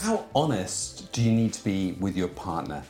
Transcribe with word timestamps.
How 0.00 0.26
honest 0.34 1.10
do 1.12 1.22
you 1.22 1.32
need 1.32 1.52
to 1.54 1.64
be 1.64 1.92
with 1.92 2.16
your 2.16 2.28
partner? 2.28 2.82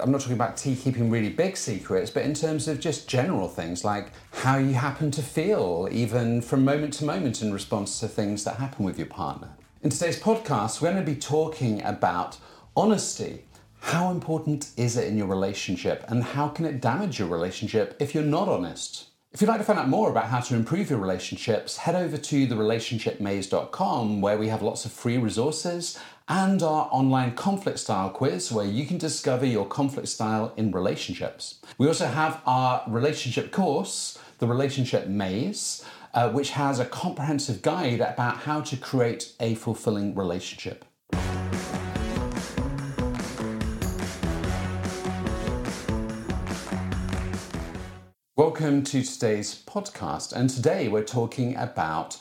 I'm 0.00 0.10
not 0.10 0.20
talking 0.20 0.36
about 0.36 0.56
tea 0.56 0.76
keeping 0.76 1.10
really 1.10 1.28
big 1.28 1.56
secrets, 1.56 2.10
but 2.10 2.22
in 2.22 2.32
terms 2.32 2.68
of 2.68 2.80
just 2.80 3.08
general 3.08 3.48
things 3.48 3.84
like 3.84 4.12
how 4.32 4.56
you 4.56 4.72
happen 4.72 5.10
to 5.12 5.22
feel, 5.22 5.88
even 5.90 6.40
from 6.40 6.64
moment 6.64 6.94
to 6.94 7.04
moment 7.04 7.42
in 7.42 7.52
response 7.52 8.00
to 8.00 8.08
things 8.08 8.44
that 8.44 8.56
happen 8.56 8.84
with 8.84 8.98
your 8.98 9.08
partner. 9.08 9.50
In 9.82 9.90
today's 9.90 10.18
podcast, 10.18 10.80
we're 10.80 10.92
going 10.92 11.04
to 11.04 11.12
be 11.12 11.18
talking 11.18 11.82
about 11.82 12.38
honesty. 12.76 13.44
How 13.80 14.10
important 14.10 14.70
is 14.76 14.96
it 14.96 15.06
in 15.06 15.18
your 15.18 15.26
relationship, 15.26 16.04
and 16.08 16.22
how 16.22 16.48
can 16.48 16.64
it 16.64 16.80
damage 16.80 17.18
your 17.18 17.28
relationship 17.28 17.96
if 18.00 18.14
you're 18.14 18.24
not 18.24 18.48
honest? 18.48 19.08
If 19.32 19.42
you'd 19.42 19.48
like 19.48 19.58
to 19.58 19.64
find 19.64 19.78
out 19.78 19.88
more 19.88 20.10
about 20.10 20.26
how 20.26 20.40
to 20.40 20.56
improve 20.56 20.88
your 20.88 20.98
relationships, 20.98 21.76
head 21.76 21.94
over 21.94 22.16
to 22.16 22.46
therelationshipmaze.com 22.46 24.20
where 24.22 24.38
we 24.38 24.48
have 24.48 24.62
lots 24.62 24.86
of 24.86 24.92
free 24.92 25.18
resources 25.18 25.98
and 26.30 26.62
our 26.62 26.90
online 26.92 27.34
conflict 27.34 27.78
style 27.78 28.10
quiz 28.10 28.52
where 28.52 28.66
you 28.66 28.84
can 28.84 28.98
discover 28.98 29.46
your 29.46 29.64
conflict 29.64 30.08
style 30.08 30.52
in 30.58 30.70
relationships. 30.70 31.58
We 31.78 31.86
also 31.86 32.04
have 32.04 32.42
our 32.44 32.82
relationship 32.86 33.50
course, 33.50 34.18
The 34.38 34.46
Relationship 34.46 35.06
Maze, 35.06 35.82
uh, 36.12 36.30
which 36.30 36.50
has 36.50 36.80
a 36.80 36.84
comprehensive 36.84 37.62
guide 37.62 38.00
about 38.00 38.38
how 38.38 38.60
to 38.60 38.76
create 38.76 39.32
a 39.40 39.54
fulfilling 39.54 40.14
relationship. 40.14 40.84
Welcome 48.36 48.84
to 48.84 49.02
today's 49.02 49.62
podcast, 49.66 50.34
and 50.34 50.50
today 50.50 50.88
we're 50.88 51.04
talking 51.04 51.56
about 51.56 52.18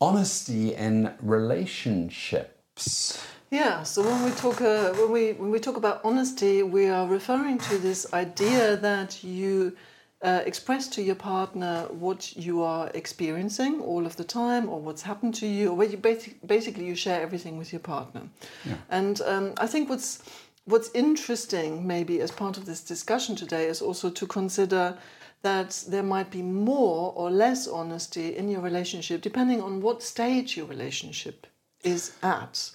honesty 0.00 0.74
in 0.74 1.12
relationships. 1.20 3.22
Yeah, 3.50 3.82
so 3.82 4.02
when 4.02 4.22
we 4.22 4.30
talk 4.30 4.60
uh, 4.60 4.92
when 4.92 5.10
we 5.10 5.32
when 5.32 5.50
we 5.50 5.58
talk 5.58 5.76
about 5.76 6.00
honesty, 6.04 6.62
we 6.62 6.86
are 6.86 7.08
referring 7.08 7.58
to 7.58 7.78
this 7.78 8.12
idea 8.12 8.76
that 8.76 9.24
you 9.24 9.76
uh, 10.22 10.42
express 10.46 10.86
to 10.88 11.02
your 11.02 11.16
partner 11.16 11.86
what 11.90 12.36
you 12.36 12.62
are 12.62 12.88
experiencing 12.94 13.80
all 13.80 14.06
of 14.06 14.14
the 14.14 14.22
time, 14.22 14.68
or 14.68 14.80
what's 14.80 15.02
happened 15.02 15.34
to 15.34 15.48
you, 15.48 15.70
or 15.70 15.74
where 15.74 15.88
you 15.88 15.96
basic, 15.96 16.46
basically 16.46 16.86
you 16.86 16.94
share 16.94 17.20
everything 17.20 17.58
with 17.58 17.72
your 17.72 17.80
partner. 17.80 18.22
Yeah. 18.64 18.74
And 18.88 19.20
um, 19.22 19.54
I 19.56 19.66
think 19.66 19.90
what's 19.90 20.22
what's 20.66 20.90
interesting, 20.94 21.84
maybe 21.84 22.20
as 22.20 22.30
part 22.30 22.56
of 22.56 22.66
this 22.66 22.80
discussion 22.80 23.34
today, 23.34 23.66
is 23.66 23.82
also 23.82 24.10
to 24.10 24.26
consider 24.28 24.96
that 25.42 25.84
there 25.88 26.04
might 26.04 26.30
be 26.30 26.42
more 26.42 27.12
or 27.16 27.32
less 27.32 27.66
honesty 27.66 28.36
in 28.36 28.48
your 28.48 28.60
relationship 28.60 29.22
depending 29.22 29.60
on 29.60 29.80
what 29.80 30.04
stage 30.04 30.56
your 30.56 30.66
relationship 30.66 31.48
is 31.82 32.12
at. 32.22 32.70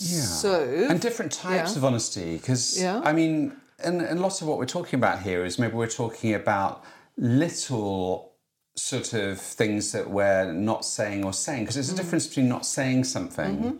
Yeah. 0.00 0.20
So 0.20 0.86
and 0.88 1.00
different 1.00 1.32
types 1.32 1.72
yeah. 1.72 1.78
of 1.78 1.84
honesty 1.84 2.36
because 2.36 2.80
yeah. 2.80 3.00
I 3.04 3.12
mean, 3.12 3.52
and, 3.78 4.00
and 4.00 4.20
lots 4.20 4.40
of 4.40 4.48
what 4.48 4.58
we're 4.58 4.66
talking 4.66 4.98
about 4.98 5.20
here 5.22 5.44
is 5.44 5.58
maybe 5.58 5.74
we're 5.74 5.86
talking 5.88 6.34
about 6.34 6.84
little 7.16 8.32
sort 8.76 9.12
of 9.12 9.38
things 9.38 9.92
that 9.92 10.08
we're 10.08 10.52
not 10.52 10.84
saying 10.84 11.24
or 11.24 11.32
saying 11.34 11.64
because 11.64 11.74
there's 11.74 11.90
a 11.90 11.94
mm. 11.94 11.98
difference 11.98 12.26
between 12.26 12.48
not 12.48 12.64
saying 12.64 13.04
something. 13.04 13.56
Mm-hmm 13.58 13.76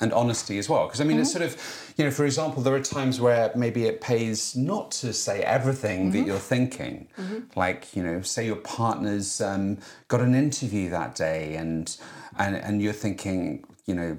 and 0.00 0.12
honesty 0.12 0.58
as 0.58 0.68
well. 0.68 0.86
Because 0.86 1.00
I 1.00 1.04
mean, 1.04 1.14
mm-hmm. 1.14 1.22
it's 1.22 1.32
sort 1.32 1.44
of, 1.44 1.94
you 1.96 2.04
know, 2.04 2.10
for 2.10 2.26
example, 2.26 2.62
there 2.62 2.74
are 2.74 2.82
times 2.82 3.20
where 3.20 3.50
maybe 3.56 3.86
it 3.86 4.00
pays 4.00 4.54
not 4.54 4.90
to 4.92 5.12
say 5.12 5.40
everything 5.42 6.10
mm-hmm. 6.10 6.18
that 6.18 6.26
you're 6.26 6.38
thinking. 6.38 7.08
Mm-hmm. 7.18 7.58
Like, 7.58 7.96
you 7.96 8.02
know, 8.02 8.20
say 8.20 8.44
your 8.44 8.56
partner's 8.56 9.40
um, 9.40 9.78
got 10.08 10.20
an 10.20 10.34
interview 10.34 10.90
that 10.90 11.14
day 11.14 11.56
and, 11.56 11.96
and, 12.38 12.56
and 12.56 12.82
you're 12.82 12.92
thinking, 12.92 13.64
you 13.86 13.94
know, 13.94 14.18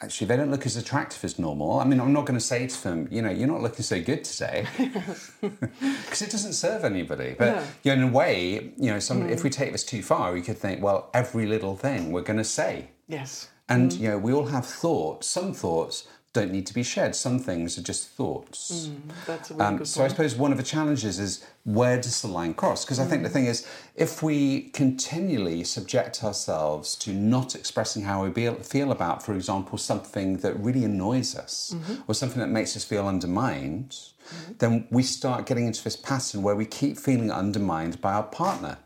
actually 0.00 0.26
they 0.26 0.36
don't 0.36 0.50
look 0.50 0.66
as 0.66 0.76
attractive 0.76 1.24
as 1.24 1.38
normal. 1.38 1.80
I 1.80 1.84
mean, 1.84 2.00
I'm 2.00 2.12
not 2.12 2.26
going 2.26 2.38
to 2.38 2.44
say 2.44 2.66
to 2.66 2.82
them, 2.82 3.08
you 3.10 3.22
know, 3.22 3.30
you're 3.30 3.48
not 3.48 3.62
looking 3.62 3.82
so 3.82 4.00
good 4.00 4.24
today, 4.24 4.66
because 5.40 6.22
it 6.22 6.30
doesn't 6.30 6.52
serve 6.52 6.84
anybody. 6.84 7.34
But 7.38 7.56
yeah. 7.56 7.66
you 7.82 7.96
know, 7.96 8.02
in 8.02 8.08
a 8.10 8.12
way, 8.12 8.72
you 8.76 8.90
know, 8.90 8.98
some, 8.98 9.22
mm. 9.22 9.30
if 9.30 9.44
we 9.44 9.50
take 9.50 9.72
this 9.72 9.84
too 9.84 10.02
far, 10.02 10.32
we 10.32 10.42
could 10.42 10.58
think, 10.58 10.82
well, 10.82 11.10
every 11.14 11.46
little 11.46 11.76
thing 11.76 12.12
we're 12.12 12.22
going 12.22 12.38
to 12.38 12.44
say. 12.44 12.90
Yes. 13.08 13.48
And 13.68 13.90
mm. 13.90 14.00
you 14.00 14.08
know, 14.08 14.18
we 14.18 14.32
all 14.32 14.46
have 14.46 14.66
thoughts. 14.66 15.26
Some 15.26 15.52
thoughts 15.52 16.06
don't 16.36 16.52
need 16.52 16.66
to 16.66 16.74
be 16.74 16.82
shared. 16.82 17.16
Some 17.16 17.38
things 17.38 17.78
are 17.78 17.82
just 17.82 18.08
thoughts. 18.10 18.90
Mm, 18.90 19.48
really 19.48 19.60
um, 19.60 19.84
so 19.86 20.04
I 20.04 20.08
suppose 20.08 20.34
one 20.34 20.52
of 20.52 20.58
the 20.58 20.68
challenges 20.74 21.18
is 21.18 21.44
where 21.64 21.96
does 21.96 22.20
the 22.20 22.28
line 22.28 22.52
cross? 22.52 22.84
Because 22.84 23.00
I 23.00 23.06
think 23.06 23.22
the 23.22 23.30
mm. 23.30 23.32
thing 23.32 23.46
is, 23.46 23.66
if 23.94 24.22
we 24.22 24.68
continually 24.82 25.64
subject 25.64 26.22
ourselves 26.22 26.94
to 26.96 27.12
not 27.14 27.54
expressing 27.54 28.02
how 28.02 28.24
we 28.26 28.30
feel 28.74 28.92
about, 28.92 29.22
for 29.22 29.34
example, 29.34 29.78
something 29.78 30.36
that 30.38 30.54
really 30.60 30.84
annoys 30.84 31.34
us 31.34 31.74
mm-hmm. 31.74 32.02
or 32.06 32.14
something 32.14 32.40
that 32.40 32.50
makes 32.50 32.76
us 32.76 32.84
feel 32.84 33.08
undermined, 33.08 33.90
mm-hmm. 33.90 34.52
then 34.58 34.86
we 34.90 35.02
start 35.02 35.46
getting 35.46 35.66
into 35.66 35.82
this 35.82 35.96
pattern 35.96 36.42
where 36.42 36.54
we 36.54 36.66
keep 36.66 36.98
feeling 36.98 37.30
undermined 37.30 38.00
by 38.02 38.12
our 38.12 38.24
partner. 38.24 38.76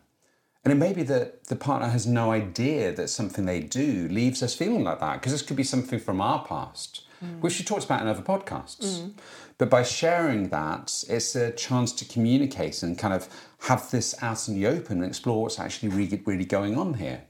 And 0.65 0.73
it 0.73 0.77
may 0.77 0.93
be 0.93 1.03
that 1.05 1.45
the 1.45 1.57
partner 1.57 1.89
has 1.89 2.07
no 2.07 2.33
idea 2.33 2.93
that 2.93 3.09
something 3.09 3.47
they 3.47 3.61
do 3.61 4.09
leaves 4.09 4.43
us 4.43 4.55
feeling 4.55 4.85
like 4.85 5.01
that, 5.01 5.15
because 5.15 5.33
this 5.33 5.43
could 5.43 5.57
be 5.57 5.65
something 5.65 5.99
from 5.99 6.21
our 6.21 6.45
past, 6.45 7.07
mm. 7.25 7.41
which 7.41 7.55
she 7.55 7.65
talks 7.65 7.85
about 7.85 8.03
in 8.03 8.09
other 8.09 8.23
podcasts. 8.23 9.01
Mm. 9.01 9.13
But 9.57 9.71
by 9.71 9.83
sharing 9.83 10.49
that, 10.51 11.05
it's 11.09 11.35
a 11.35 11.51
chance 11.53 11.93
to 11.93 12.05
communicate 12.05 12.83
and 12.83 12.99
kind 12.99 13.15
of 13.15 13.29
have 13.61 13.91
this 13.91 14.15
out 14.23 14.49
in 14.49 14.55
the 14.55 14.67
open 14.67 14.99
and 14.99 15.07
explore 15.07 15.43
what's 15.43 15.59
actually 15.59 15.91
really, 15.91 16.23
really 16.25 16.45
going 16.45 16.77
on 16.77 16.95
here. 16.95 17.25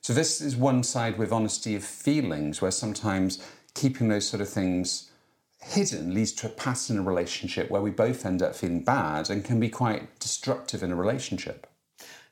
So, 0.00 0.12
this 0.12 0.40
is 0.40 0.56
one 0.56 0.82
side 0.82 1.18
with 1.18 1.32
honesty 1.32 1.74
of 1.74 1.84
feelings, 1.84 2.62
where 2.62 2.70
sometimes 2.70 3.42
keeping 3.74 4.08
those 4.08 4.26
sort 4.26 4.40
of 4.40 4.48
things 4.48 5.10
hidden 5.60 6.14
leads 6.14 6.32
to 6.32 6.46
a 6.46 6.50
pattern 6.50 6.96
in 6.96 7.02
a 7.02 7.06
relationship 7.06 7.70
where 7.70 7.82
we 7.82 7.90
both 7.90 8.24
end 8.24 8.40
up 8.40 8.54
feeling 8.54 8.84
bad 8.84 9.28
and 9.30 9.44
can 9.44 9.58
be 9.58 9.68
quite 9.68 10.18
destructive 10.20 10.82
in 10.82 10.92
a 10.92 10.96
relationship. 10.96 11.65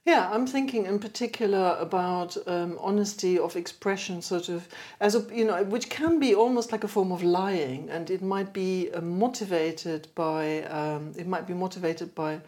Yeah, 0.07 0.29
I'm 0.31 0.47
thinking 0.47 0.85
in 0.85 0.99
particular 0.99 1.79
about 1.81 2.37
um, 2.47 2.77
honesty 2.79 3.39
of 3.39 3.57
expression, 3.57 4.21
sort 4.21 4.51
of 4.51 4.69
as 5.01 5.15
a 5.15 5.21
you 5.35 5.47
know, 5.47 5.65
which 5.65 5.89
can 5.89 6.19
be 6.21 6.35
almost 6.35 6.73
like 6.73 6.85
a 6.85 6.89
form 6.89 7.11
of 7.11 7.23
lying, 7.23 7.89
and 7.89 8.11
it 8.11 8.21
might 8.21 8.53
be 8.53 8.91
uh, 8.93 9.01
motivated 9.01 10.09
by 10.15 10.63
um, 10.65 11.15
it 11.17 11.27
might 11.27 11.47
be 11.47 11.55
motivated 11.55 12.15
by 12.15 12.41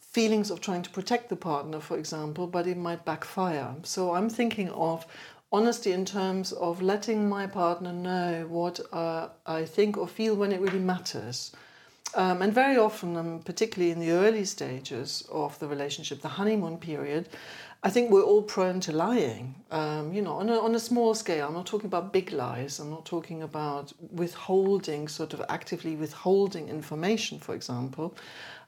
feelings 0.00 0.50
of 0.50 0.62
trying 0.62 0.82
to 0.82 0.88
protect 0.90 1.28
the 1.28 1.36
partner, 1.36 1.78
for 1.78 1.98
example, 1.98 2.46
but 2.46 2.66
it 2.66 2.78
might 2.78 3.04
backfire. 3.04 3.74
So 3.82 4.14
I'm 4.14 4.30
thinking 4.30 4.70
of 4.70 5.04
honesty 5.52 5.92
in 5.92 6.06
terms 6.06 6.52
of 6.52 6.80
letting 6.80 7.28
my 7.28 7.46
partner 7.46 7.92
know 7.92 8.46
what 8.48 8.80
uh, 8.92 9.28
I 9.44 9.66
think 9.66 9.98
or 9.98 10.08
feel 10.08 10.34
when 10.36 10.52
it 10.52 10.60
really 10.60 10.78
matters. 10.78 11.52
Um, 12.14 12.42
and 12.42 12.52
very 12.52 12.78
often, 12.78 13.16
um, 13.16 13.40
particularly 13.44 13.92
in 13.92 14.00
the 14.00 14.10
early 14.10 14.44
stages 14.44 15.26
of 15.30 15.58
the 15.58 15.68
relationship, 15.68 16.22
the 16.22 16.28
honeymoon 16.28 16.78
period, 16.78 17.28
I 17.82 17.90
think 17.90 18.10
we're 18.10 18.22
all 18.22 18.42
prone 18.42 18.80
to 18.80 18.92
lying. 18.92 19.54
Um, 19.70 20.12
you 20.12 20.22
know, 20.22 20.32
on 20.32 20.48
a, 20.48 20.58
on 20.58 20.74
a 20.74 20.80
small 20.80 21.14
scale. 21.14 21.46
I'm 21.46 21.54
not 21.54 21.66
talking 21.66 21.86
about 21.86 22.12
big 22.12 22.32
lies. 22.32 22.80
I'm 22.80 22.90
not 22.90 23.04
talking 23.04 23.42
about 23.42 23.92
withholding, 24.10 25.06
sort 25.06 25.32
of 25.34 25.42
actively 25.48 25.94
withholding 25.94 26.68
information, 26.68 27.38
for 27.38 27.54
example. 27.54 28.16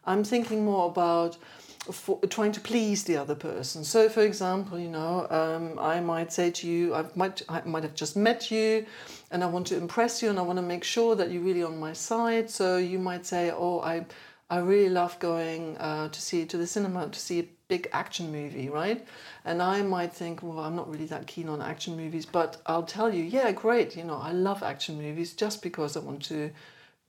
I'm 0.05 0.23
thinking 0.23 0.65
more 0.65 0.89
about 0.89 1.37
for 1.85 2.19
trying 2.29 2.53
to 2.53 2.61
please 2.61 3.05
the 3.05 3.17
other 3.17 3.35
person. 3.35 3.85
So, 3.85 4.09
for 4.09 4.21
example, 4.21 4.79
you 4.79 4.89
know, 4.89 5.27
um, 5.31 5.79
I 5.79 6.01
might 6.01 6.33
say 6.33 6.51
to 6.51 6.67
you, 6.67 6.95
I 6.95 7.05
might, 7.15 7.43
I 7.49 7.63
might 7.65 7.83
have 7.83 7.95
just 7.95 8.17
met 8.17 8.51
you, 8.51 8.87
and 9.31 9.43
I 9.43 9.47
want 9.47 9.67
to 9.69 9.77
impress 9.77 10.23
you, 10.23 10.29
and 10.29 10.39
I 10.39 10.43
want 10.43 10.59
to 10.59 10.63
make 10.63 10.85
sure 10.85 11.17
that 11.17 11.31
you're 11.31 11.43
really 11.43 11.63
on 11.63 11.79
my 11.81 11.93
side. 11.93 12.51
So 12.51 12.77
you 12.77 12.99
might 12.99 13.25
say, 13.27 13.51
"Oh, 13.51 13.81
I, 13.81 14.05
I 14.51 14.59
really 14.59 14.91
love 14.91 15.19
going 15.21 15.77
uh, 15.79 16.09
to 16.09 16.21
see 16.21 16.45
to 16.45 16.57
the 16.57 16.67
cinema 16.67 17.09
to 17.09 17.19
see 17.19 17.41
a 17.41 17.49
big 17.69 17.89
action 17.93 18.31
movie, 18.31 18.69
right?" 18.69 19.07
And 19.45 19.63
I 19.63 19.83
might 19.83 20.13
think, 20.13 20.43
"Well, 20.43 20.59
I'm 20.61 20.77
not 20.77 20.91
really 20.91 21.07
that 21.07 21.27
keen 21.27 21.49
on 21.49 21.63
action 21.63 21.97
movies," 21.97 22.27
but 22.27 22.61
I'll 22.67 22.83
tell 22.83 23.13
you, 23.13 23.25
"Yeah, 23.25 23.53
great. 23.53 23.97
You 23.97 24.05
know, 24.05 24.19
I 24.19 24.33
love 24.33 24.63
action 24.63 24.99
movies 24.99 25.33
just 25.33 25.63
because 25.63 25.97
I 25.97 26.01
want 26.01 26.23
to." 26.25 26.51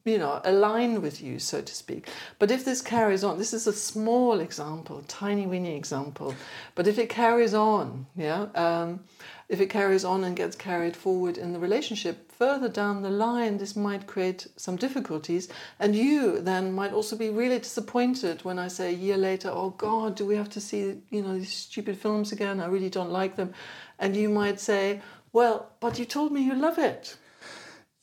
You 0.04 0.18
know, 0.18 0.42
align 0.44 1.02
with 1.02 1.22
you, 1.22 1.40
so 1.40 1.62
to 1.62 1.74
speak. 1.74 2.10
But 2.40 2.52
if 2.52 2.66
this 2.66 2.82
carries 2.82 3.24
on, 3.24 3.38
this 3.38 3.54
is 3.54 3.68
a 3.68 3.74
small 3.74 4.40
example, 4.40 5.04
tiny 5.08 5.46
weeny 5.46 5.76
example, 5.76 6.36
but 6.76 6.88
if 6.88 6.98
it 6.98 7.10
carries 7.10 7.54
on, 7.54 8.08
yeah, 8.16 8.48
um, 8.56 9.02
if 9.52 9.60
it 9.60 9.70
carries 9.70 10.06
on 10.06 10.24
and 10.24 10.36
gets 10.36 10.56
carried 10.56 10.96
forward 10.96 11.38
in 11.38 11.52
the 11.52 11.60
relationship, 11.60 12.32
further 12.32 12.70
down 12.70 13.02
the 13.02 13.10
line, 13.10 13.58
this 13.58 13.76
might 13.76 14.08
create 14.08 14.48
some 14.56 14.78
difficulties. 14.78 15.50
And 15.78 15.94
you 15.94 16.40
then 16.40 16.72
might 16.72 16.94
also 16.94 17.18
be 17.18 17.30
really 17.30 17.60
disappointed 17.60 18.46
when 18.46 18.58
I 18.58 18.70
say 18.70 18.94
a 18.94 18.98
year 18.98 19.18
later, 19.18 19.50
oh 19.52 19.72
God, 19.72 20.16
do 20.16 20.26
we 20.26 20.38
have 20.38 20.50
to 20.52 20.62
see, 20.62 21.02
you 21.10 21.22
know, 21.22 21.34
these 21.38 21.54
stupid 21.54 21.98
films 21.98 22.32
again? 22.32 22.62
I 22.62 22.68
really 22.68 22.90
don't 22.90 23.12
like 23.12 23.36
them. 23.36 23.54
And 24.00 24.16
you 24.16 24.30
might 24.30 24.62
say, 24.62 25.02
well, 25.34 25.74
but 25.82 26.00
you 26.00 26.06
told 26.06 26.32
me 26.32 26.42
you 26.42 26.56
love 26.56 26.80
it. 26.80 27.18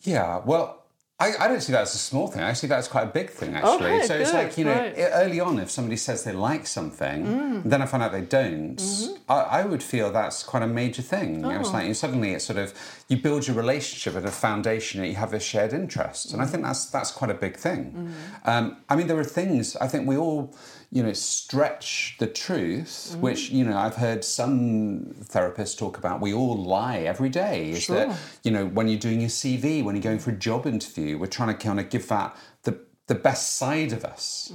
Yeah, 0.03 0.43
well, 0.45 0.78
I, 1.21 1.33
I 1.41 1.49
don't 1.49 1.61
see 1.61 1.73
that 1.73 1.83
as 1.83 1.95
a 1.97 1.99
small 1.99 2.29
thing. 2.29 2.43
I 2.45 2.53
see 2.53 2.69
that 2.69 2.79
as 2.79 2.87
quite 2.87 3.03
a 3.03 3.11
big 3.11 3.31
thing, 3.31 3.55
actually. 3.55 3.87
Okay, 3.91 4.07
so 4.07 4.15
it's 4.15 4.33
like, 4.33 4.57
you 4.57 4.65
know, 4.65 4.73
right. 4.73 4.95
early 4.97 5.41
on, 5.41 5.59
if 5.59 5.69
somebody 5.69 5.97
says 5.97 6.23
they 6.23 6.31
like 6.33 6.65
something, 6.67 7.63
then 7.65 7.83
I 7.83 7.87
find 7.87 8.03
out 8.05 8.13
they 8.13 8.21
don't, 8.23 8.77
Mm-hmm. 8.77 9.15
I, 9.29 9.41
I 9.61 9.65
would 9.65 9.83
feel 9.83 10.13
that's 10.13 10.45
quite 10.45 10.63
a 10.63 10.67
major 10.69 11.03
thing. 11.03 11.37
You 11.37 11.41
know, 11.43 11.51
Oh. 11.57 11.61
it's 11.61 11.73
like 11.73 11.89
you 11.89 11.95
suddenly 11.95 12.35
it's 12.35 12.45
sort 12.45 12.59
of, 12.59 12.73
you 13.09 13.17
build 13.17 13.49
your 13.49 13.57
relationship 13.57 14.15
at 14.15 14.25
a 14.25 14.31
foundation 14.31 15.01
and 15.01 15.09
you 15.11 15.17
have 15.17 15.35
a 15.35 15.41
shared 15.41 15.73
interest. 15.73 16.33
And 16.33 16.41
I 16.41 16.47
think 16.47 16.63
that's 16.63 16.87
that's 16.87 17.11
quite 17.11 17.31
a 17.33 17.35
big 17.35 17.57
thing. 17.57 17.83
Mm-hmm. 17.87 18.51
Um, 18.51 18.77
I 18.89 18.95
mean, 18.95 19.09
there 19.09 19.19
are 19.19 19.25
things, 19.25 19.75
I 19.77 19.89
think 19.89 20.07
we 20.07 20.17
all, 20.17 20.55
you 20.91 21.03
know, 21.03 21.13
stretch 21.13 22.17
the 22.19 22.27
truth, 22.27 23.11
Mm-hmm. 23.13 23.21
which, 23.21 23.51
you 23.51 23.65
know, 23.65 23.77
I've 23.77 23.97
heard 23.97 24.25
some 24.25 25.15
therapists 25.23 25.77
talk 25.77 25.99
about, 25.99 26.21
we 26.21 26.33
all 26.33 26.57
lie 26.57 26.99
every 27.01 27.29
day. 27.29 27.71
Is 27.71 27.87
that, 27.89 28.09
Sure. 28.09 28.17
you 28.43 28.51
know, 28.51 28.67
when 28.67 28.89
you're 28.89 28.99
doing 28.99 29.21
your 29.21 29.29
CV, 29.31 29.85
when 29.85 29.95
you're 29.97 30.03
going 30.03 30.19
for 30.19 30.31
a 30.31 30.37
job 30.37 30.67
interview, 30.67 31.19
we're 31.19 31.27
trying 31.27 31.49
to 31.57 31.67
kind 31.67 31.79
of 31.81 31.91
give 31.91 32.09
that 32.09 32.37
the 32.63 32.79
the 33.07 33.15
best 33.15 33.57
side 33.57 33.93
of 33.93 34.05
us. 34.05 34.53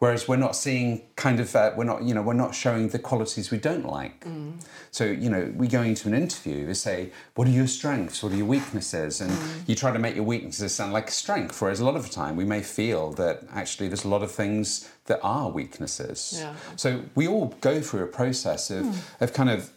Whereas 0.00 0.26
we're 0.26 0.36
not 0.36 0.56
seeing 0.56 1.02
kind 1.16 1.40
of 1.40 1.54
uh, 1.54 1.72
we're 1.76 1.84
not 1.84 2.02
you 2.02 2.14
know 2.14 2.22
we're 2.22 2.32
not 2.32 2.54
showing 2.54 2.88
the 2.88 2.98
qualities 2.98 3.50
we 3.50 3.58
don't 3.58 3.84
like. 3.84 4.24
Mm. 4.24 4.54
So 4.90 5.04
you 5.04 5.28
know 5.28 5.52
we 5.54 5.68
go 5.68 5.82
into 5.82 6.08
an 6.08 6.14
interview 6.14 6.66
we 6.66 6.72
say 6.72 7.12
what 7.34 7.46
are 7.46 7.50
your 7.50 7.66
strengths, 7.66 8.22
what 8.22 8.32
are 8.32 8.36
your 8.36 8.46
weaknesses, 8.46 9.20
and 9.20 9.30
mm. 9.30 9.68
you 9.68 9.74
try 9.74 9.92
to 9.92 9.98
make 9.98 10.14
your 10.14 10.24
weaknesses 10.24 10.74
sound 10.74 10.94
like 10.94 11.08
a 11.08 11.12
strength. 11.12 11.60
Whereas 11.60 11.80
a 11.80 11.84
lot 11.84 11.96
of 11.96 12.02
the 12.02 12.08
time 12.08 12.34
we 12.34 12.46
may 12.46 12.62
feel 12.62 13.12
that 13.12 13.44
actually 13.52 13.88
there's 13.88 14.06
a 14.06 14.08
lot 14.08 14.22
of 14.22 14.32
things 14.32 14.90
that 15.04 15.20
are 15.22 15.50
weaknesses. 15.50 16.36
Yeah. 16.38 16.54
So 16.76 17.02
we 17.14 17.28
all 17.28 17.54
go 17.60 17.82
through 17.82 18.04
a 18.04 18.12
process 18.20 18.70
of 18.70 18.86
mm. 18.86 19.22
of 19.22 19.34
kind 19.34 19.50
of 19.50 19.70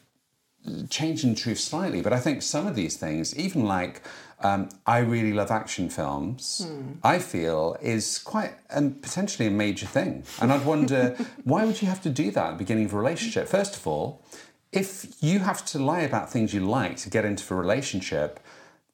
changing 0.90 1.34
the 1.34 1.40
truth 1.40 1.60
slightly, 1.60 2.02
but 2.02 2.14
I 2.14 2.20
think 2.20 2.42
some 2.42 2.66
of 2.68 2.76
these 2.76 2.96
things, 2.96 3.38
even 3.38 3.66
like 3.66 4.02
um, 4.44 4.70
I 4.86 5.00
really 5.00 5.34
love 5.34 5.52
action 5.52 5.90
films, 5.90 6.68
I 7.04 7.20
feel 7.20 7.78
is 7.82 8.20
quite 8.20 8.54
um, 8.70 8.96
potentially 8.96 9.48
a 9.48 9.52
major 9.52 9.86
thing. 9.86 10.24
And 10.42 10.52
I'd 10.52 10.66
wonder 10.66 11.16
why 11.44 11.66
would 11.66 11.82
you 11.82 11.88
have 11.88 12.02
to 12.04 12.10
do 12.10 12.30
that 12.32 12.46
at 12.46 12.52
the 12.52 12.58
beginning 12.58 12.86
of 12.86 12.94
a 12.94 12.98
relationship? 12.98 13.48
First 13.48 13.76
of 13.76 13.88
all, 13.88 14.22
if 14.72 15.16
you 15.22 15.40
have 15.40 15.64
to 15.68 15.80
lie 15.80 16.02
about 16.02 16.32
things 16.32 16.54
you 16.54 16.62
like 16.66 16.98
to 16.98 17.10
get 17.10 17.26
into 17.26 17.54
a 17.54 17.58
relationship, 17.58 18.40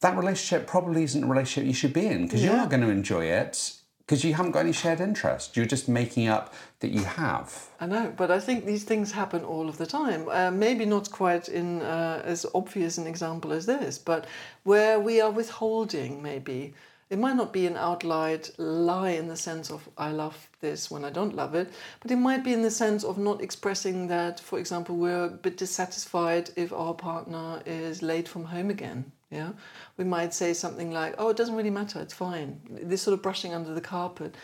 that 0.02 0.16
relationship 0.18 0.68
probably 0.68 1.04
isn't 1.04 1.24
a 1.24 1.28
relationship 1.28 1.68
you 1.68 1.74
should 1.74 1.94
be 1.94 2.06
in 2.06 2.24
because 2.24 2.44
you're 2.44 2.56
not 2.56 2.70
going 2.70 2.82
to 2.82 2.90
enjoy 2.90 3.26
it 3.26 3.74
because 4.10 4.24
you 4.24 4.34
haven't 4.34 4.54
got 4.54 4.62
any 4.62 4.72
shared 4.72 5.00
interest. 5.00 5.56
You're 5.56 5.68
just 5.68 5.88
making 5.88 6.28
up 6.28 6.52
that 6.80 6.90
you 6.90 7.04
have. 7.04 7.68
I 7.80 7.86
know, 7.86 8.12
but 8.18 8.32
I 8.32 8.40
think 8.40 8.66
these 8.66 8.84
things 8.84 9.12
happen 9.12 9.44
all 9.44 9.70
of 9.70 9.78
the 9.78 9.86
time. 9.86 10.28
Uh, 10.28 10.50
maybe 10.50 10.84
not 10.84 11.12
quite 11.12 11.48
in 11.48 11.84
uh, 11.84 12.24
as 12.26 12.44
obvious 12.56 12.98
an 12.98 13.06
example 13.06 13.54
as 13.54 13.68
this, 13.68 14.00
but 14.00 14.26
where 14.64 15.00
we 15.00 15.22
are 15.22 15.30
withholding, 15.30 16.24
maybe. 16.24 16.74
It 17.12 17.20
might 17.20 17.36
not 17.36 17.54
be 17.54 17.68
an 17.68 17.78
outlined 17.78 18.50
lie 18.58 19.12
in 19.12 19.28
the 19.28 19.38
sense 19.38 19.70
of 19.70 19.88
I 19.96 20.10
love 20.10 20.50
this 20.60 20.90
when 20.90 21.06
I 21.06 21.12
don't 21.12 21.36
love 21.36 21.54
it, 21.54 21.70
but 22.00 22.10
it 22.10 22.16
might 22.16 22.44
be 22.44 22.54
in 22.54 22.64
the 22.64 22.72
sense 22.72 23.04
of 23.04 23.20
not 23.20 23.44
expressing 23.44 24.08
that, 24.08 24.40
for 24.40 24.58
example, 24.58 24.96
we're 24.96 25.26
a 25.26 25.30
bit 25.30 25.58
dissatisfied 25.58 26.50
if 26.56 26.74
our 26.74 26.96
partner 26.96 27.62
is 27.68 28.02
late 28.02 28.28
from 28.28 28.46
home 28.46 28.72
again. 28.72 29.12
Yeah, 29.32 29.52
we 29.98 30.06
might 30.06 30.34
say 30.34 30.54
something 30.54 30.92
like, 30.92 31.16
"Oh, 31.18 31.30
it 31.30 31.38
doesn't 31.38 31.56
really 31.56 31.70
matter; 31.70 32.00
it's 32.02 32.14
fine." 32.14 32.62
This 32.70 33.02
sort 33.02 33.14
of 33.14 33.22
brushing 33.22 33.54
under 33.54 33.74
the 33.74 33.82
carpet. 33.82 34.36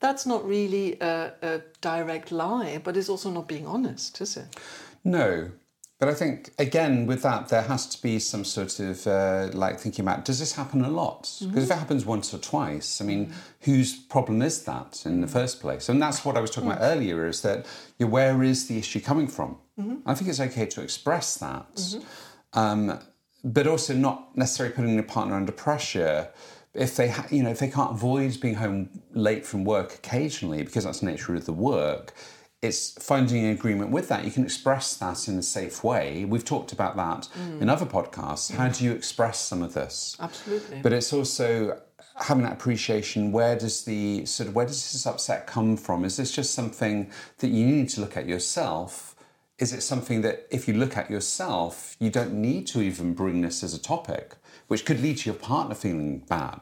That's 0.00 0.26
not 0.26 0.44
really 0.44 0.98
a, 1.00 1.32
a 1.42 1.60
direct 1.80 2.32
lie, 2.32 2.80
but 2.82 2.96
it's 2.96 3.08
also 3.08 3.30
not 3.30 3.46
being 3.46 3.66
honest, 3.66 4.20
is 4.20 4.36
it? 4.36 4.56
No. 5.04 5.52
But 6.00 6.08
I 6.08 6.14
think, 6.14 6.50
again, 6.58 7.06
with 7.06 7.22
that, 7.22 7.46
there 7.46 7.62
has 7.62 7.86
to 7.86 8.02
be 8.02 8.18
some 8.18 8.44
sort 8.44 8.80
of 8.80 9.06
uh, 9.06 9.50
like 9.52 9.78
thinking 9.78 10.04
about 10.04 10.24
does 10.24 10.40
this 10.40 10.52
happen 10.54 10.84
a 10.84 10.90
lot? 10.90 11.22
Mm-hmm. 11.22 11.50
Because 11.50 11.64
if 11.64 11.70
it 11.70 11.78
happens 11.78 12.04
once 12.04 12.34
or 12.34 12.38
twice, 12.38 13.00
I 13.00 13.04
mean, 13.04 13.26
mm-hmm. 13.26 13.38
whose 13.60 13.94
problem 13.94 14.42
is 14.42 14.64
that 14.64 15.02
in 15.06 15.20
the 15.20 15.28
mm-hmm. 15.28 15.32
first 15.32 15.60
place? 15.60 15.88
And 15.88 16.02
that's 16.02 16.24
what 16.24 16.36
I 16.36 16.40
was 16.40 16.50
talking 16.50 16.72
about 16.72 16.82
mm. 16.82 16.92
earlier 16.92 17.28
is 17.28 17.42
that 17.42 17.66
you 18.00 18.06
know, 18.06 18.10
where 18.10 18.42
is 18.42 18.66
the 18.66 18.78
issue 18.78 18.98
coming 19.00 19.28
from? 19.28 19.58
I 20.04 20.14
think 20.14 20.28
it's 20.28 20.40
okay 20.40 20.66
to 20.66 20.82
express 20.82 21.36
that, 21.36 21.96
um, 22.52 22.98
but 23.44 23.66
also 23.66 23.94
not 23.94 24.36
necessarily 24.36 24.74
putting 24.74 24.94
your 24.94 25.02
partner 25.02 25.34
under 25.34 25.52
pressure. 25.52 26.28
If 26.74 26.96
they, 26.96 27.08
ha- 27.08 27.26
you 27.30 27.42
know, 27.42 27.50
if 27.50 27.58
they 27.58 27.68
can't 27.68 27.92
avoid 27.92 28.40
being 28.40 28.54
home 28.54 29.02
late 29.12 29.44
from 29.44 29.64
work 29.64 29.94
occasionally 29.94 30.62
because 30.62 30.84
that's 30.84 31.00
the 31.00 31.06
nature 31.06 31.34
of 31.34 31.44
the 31.44 31.52
work, 31.52 32.14
it's 32.62 32.92
finding 33.04 33.44
an 33.44 33.50
agreement 33.50 33.90
with 33.90 34.08
that. 34.08 34.24
You 34.24 34.30
can 34.30 34.44
express 34.44 34.94
that 34.96 35.26
in 35.26 35.36
a 35.36 35.42
safe 35.42 35.82
way. 35.82 36.24
We've 36.24 36.44
talked 36.44 36.72
about 36.72 36.96
that 36.96 37.28
in 37.60 37.68
other 37.68 37.84
podcasts. 37.84 38.54
How 38.54 38.68
do 38.68 38.84
you 38.84 38.92
express 38.92 39.40
some 39.40 39.62
of 39.62 39.74
this? 39.74 40.16
Absolutely. 40.20 40.80
But 40.80 40.92
it's 40.92 41.12
also 41.12 41.80
having 42.14 42.44
that 42.44 42.52
appreciation. 42.52 43.32
Where 43.32 43.58
does 43.58 43.84
the 43.84 44.24
sort 44.26 44.48
of 44.48 44.54
where 44.54 44.66
does 44.66 44.92
this 44.92 45.06
upset 45.06 45.48
come 45.48 45.76
from? 45.76 46.04
Is 46.04 46.16
this 46.16 46.30
just 46.30 46.54
something 46.54 47.10
that 47.38 47.48
you 47.48 47.66
need 47.66 47.88
to 47.90 48.00
look 48.00 48.16
at 48.16 48.28
yourself? 48.28 49.16
Is 49.58 49.72
it 49.72 49.82
something 49.82 50.22
that 50.22 50.46
if 50.50 50.66
you 50.66 50.74
look 50.74 50.96
at 50.96 51.10
yourself, 51.10 51.96
you 52.00 52.10
don't 52.10 52.32
need 52.34 52.66
to 52.68 52.80
even 52.82 53.14
bring 53.14 53.42
this 53.42 53.62
as 53.62 53.74
a 53.74 53.78
topic, 53.80 54.34
which 54.68 54.84
could 54.84 55.00
lead 55.00 55.18
to 55.18 55.30
your 55.30 55.38
partner 55.38 55.74
feeling 55.74 56.20
bad? 56.20 56.60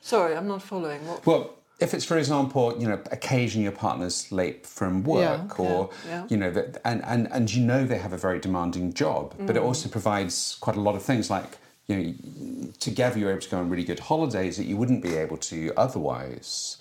Sorry, 0.00 0.34
I'm 0.36 0.48
not 0.48 0.62
following. 0.62 1.06
What? 1.06 1.26
Well, 1.26 1.54
if 1.80 1.94
it's, 1.94 2.04
for 2.04 2.18
example, 2.18 2.74
you 2.80 2.88
know, 2.88 3.00
occasionally 3.12 3.64
your 3.64 3.72
partner's 3.72 4.32
late 4.32 4.66
from 4.66 5.04
work, 5.04 5.50
Yeah, 5.58 5.64
or 5.64 5.90
yeah, 6.06 6.10
yeah. 6.10 6.24
you 6.28 6.36
know, 6.36 6.50
that, 6.50 6.80
and, 6.84 7.04
and 7.04 7.28
and 7.30 7.52
you 7.54 7.64
know 7.64 7.86
they 7.86 7.98
have 7.98 8.12
a 8.12 8.16
very 8.16 8.40
demanding 8.40 8.92
job, 8.94 9.34
but 9.38 9.54
Mm. 9.54 9.56
it 9.56 9.62
also 9.62 9.88
provides 9.88 10.56
quite 10.60 10.76
a 10.76 10.80
lot 10.80 10.96
of 10.96 11.02
things 11.02 11.30
like 11.30 11.58
you 11.86 11.96
know, 11.96 12.68
together 12.80 13.18
you're 13.18 13.30
able 13.30 13.40
to 13.40 13.48
go 13.48 13.58
on 13.58 13.70
really 13.70 13.84
good 13.84 14.00
holidays 14.00 14.56
that 14.56 14.64
you 14.64 14.76
wouldn't 14.76 15.02
be 15.02 15.14
able 15.16 15.36
to 15.38 15.72
otherwise. 15.76 16.76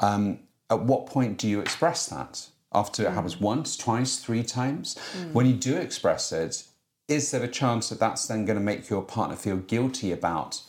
Um, 0.00 0.38
at 0.70 0.80
what 0.82 1.06
point 1.06 1.38
do 1.38 1.48
you 1.48 1.58
express 1.60 2.06
that? 2.06 2.46
After 2.74 3.06
it 3.06 3.12
happens 3.12 3.36
mm. 3.36 3.42
once, 3.42 3.76
twice, 3.76 4.18
three 4.18 4.42
times, 4.42 4.96
mm. 5.16 5.32
when 5.32 5.46
you 5.46 5.54
do 5.54 5.76
express 5.76 6.32
it, 6.32 6.64
is 7.08 7.30
there 7.30 7.42
a 7.42 7.48
chance 7.48 7.88
that 7.88 8.00
that's 8.00 8.26
then 8.26 8.44
going 8.44 8.58
to 8.58 8.64
make 8.64 8.88
your 8.88 9.02
partner 9.02 9.36
feel 9.36 9.56
guilty 9.56 10.12
about 10.12 10.62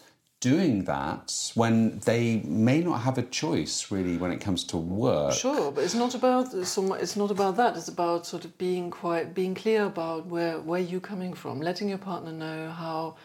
doing 0.44 0.84
that 0.84 1.52
when 1.56 2.00
they 2.00 2.42
may 2.44 2.82
not 2.82 3.00
have 3.00 3.18
a 3.18 3.22
choice 3.22 3.90
really 3.92 4.18
when 4.18 4.32
it 4.32 4.42
comes 4.42 4.66
to 4.66 4.78
work? 4.78 5.34
Sure, 5.34 5.72
but 5.72 5.84
it's 5.86 5.96
not 5.96 6.14
about 6.14 6.52
so 6.66 6.82
mu- 6.82 6.96
it's 6.96 7.16
not 7.16 7.32
about 7.32 7.56
that. 7.56 7.78
It's 7.78 7.88
about 7.88 8.26
sort 8.26 8.44
of 8.44 8.58
being 8.58 8.92
quite 8.92 9.34
being 9.34 9.56
clear 9.56 9.86
about 9.86 10.26
where 10.26 10.60
where 10.60 10.82
you're 10.82 11.08
coming 11.14 11.34
from, 11.34 11.62
letting 11.62 11.88
your 11.88 11.98
partner 11.98 12.34
know 12.34 12.72
how 12.72 13.16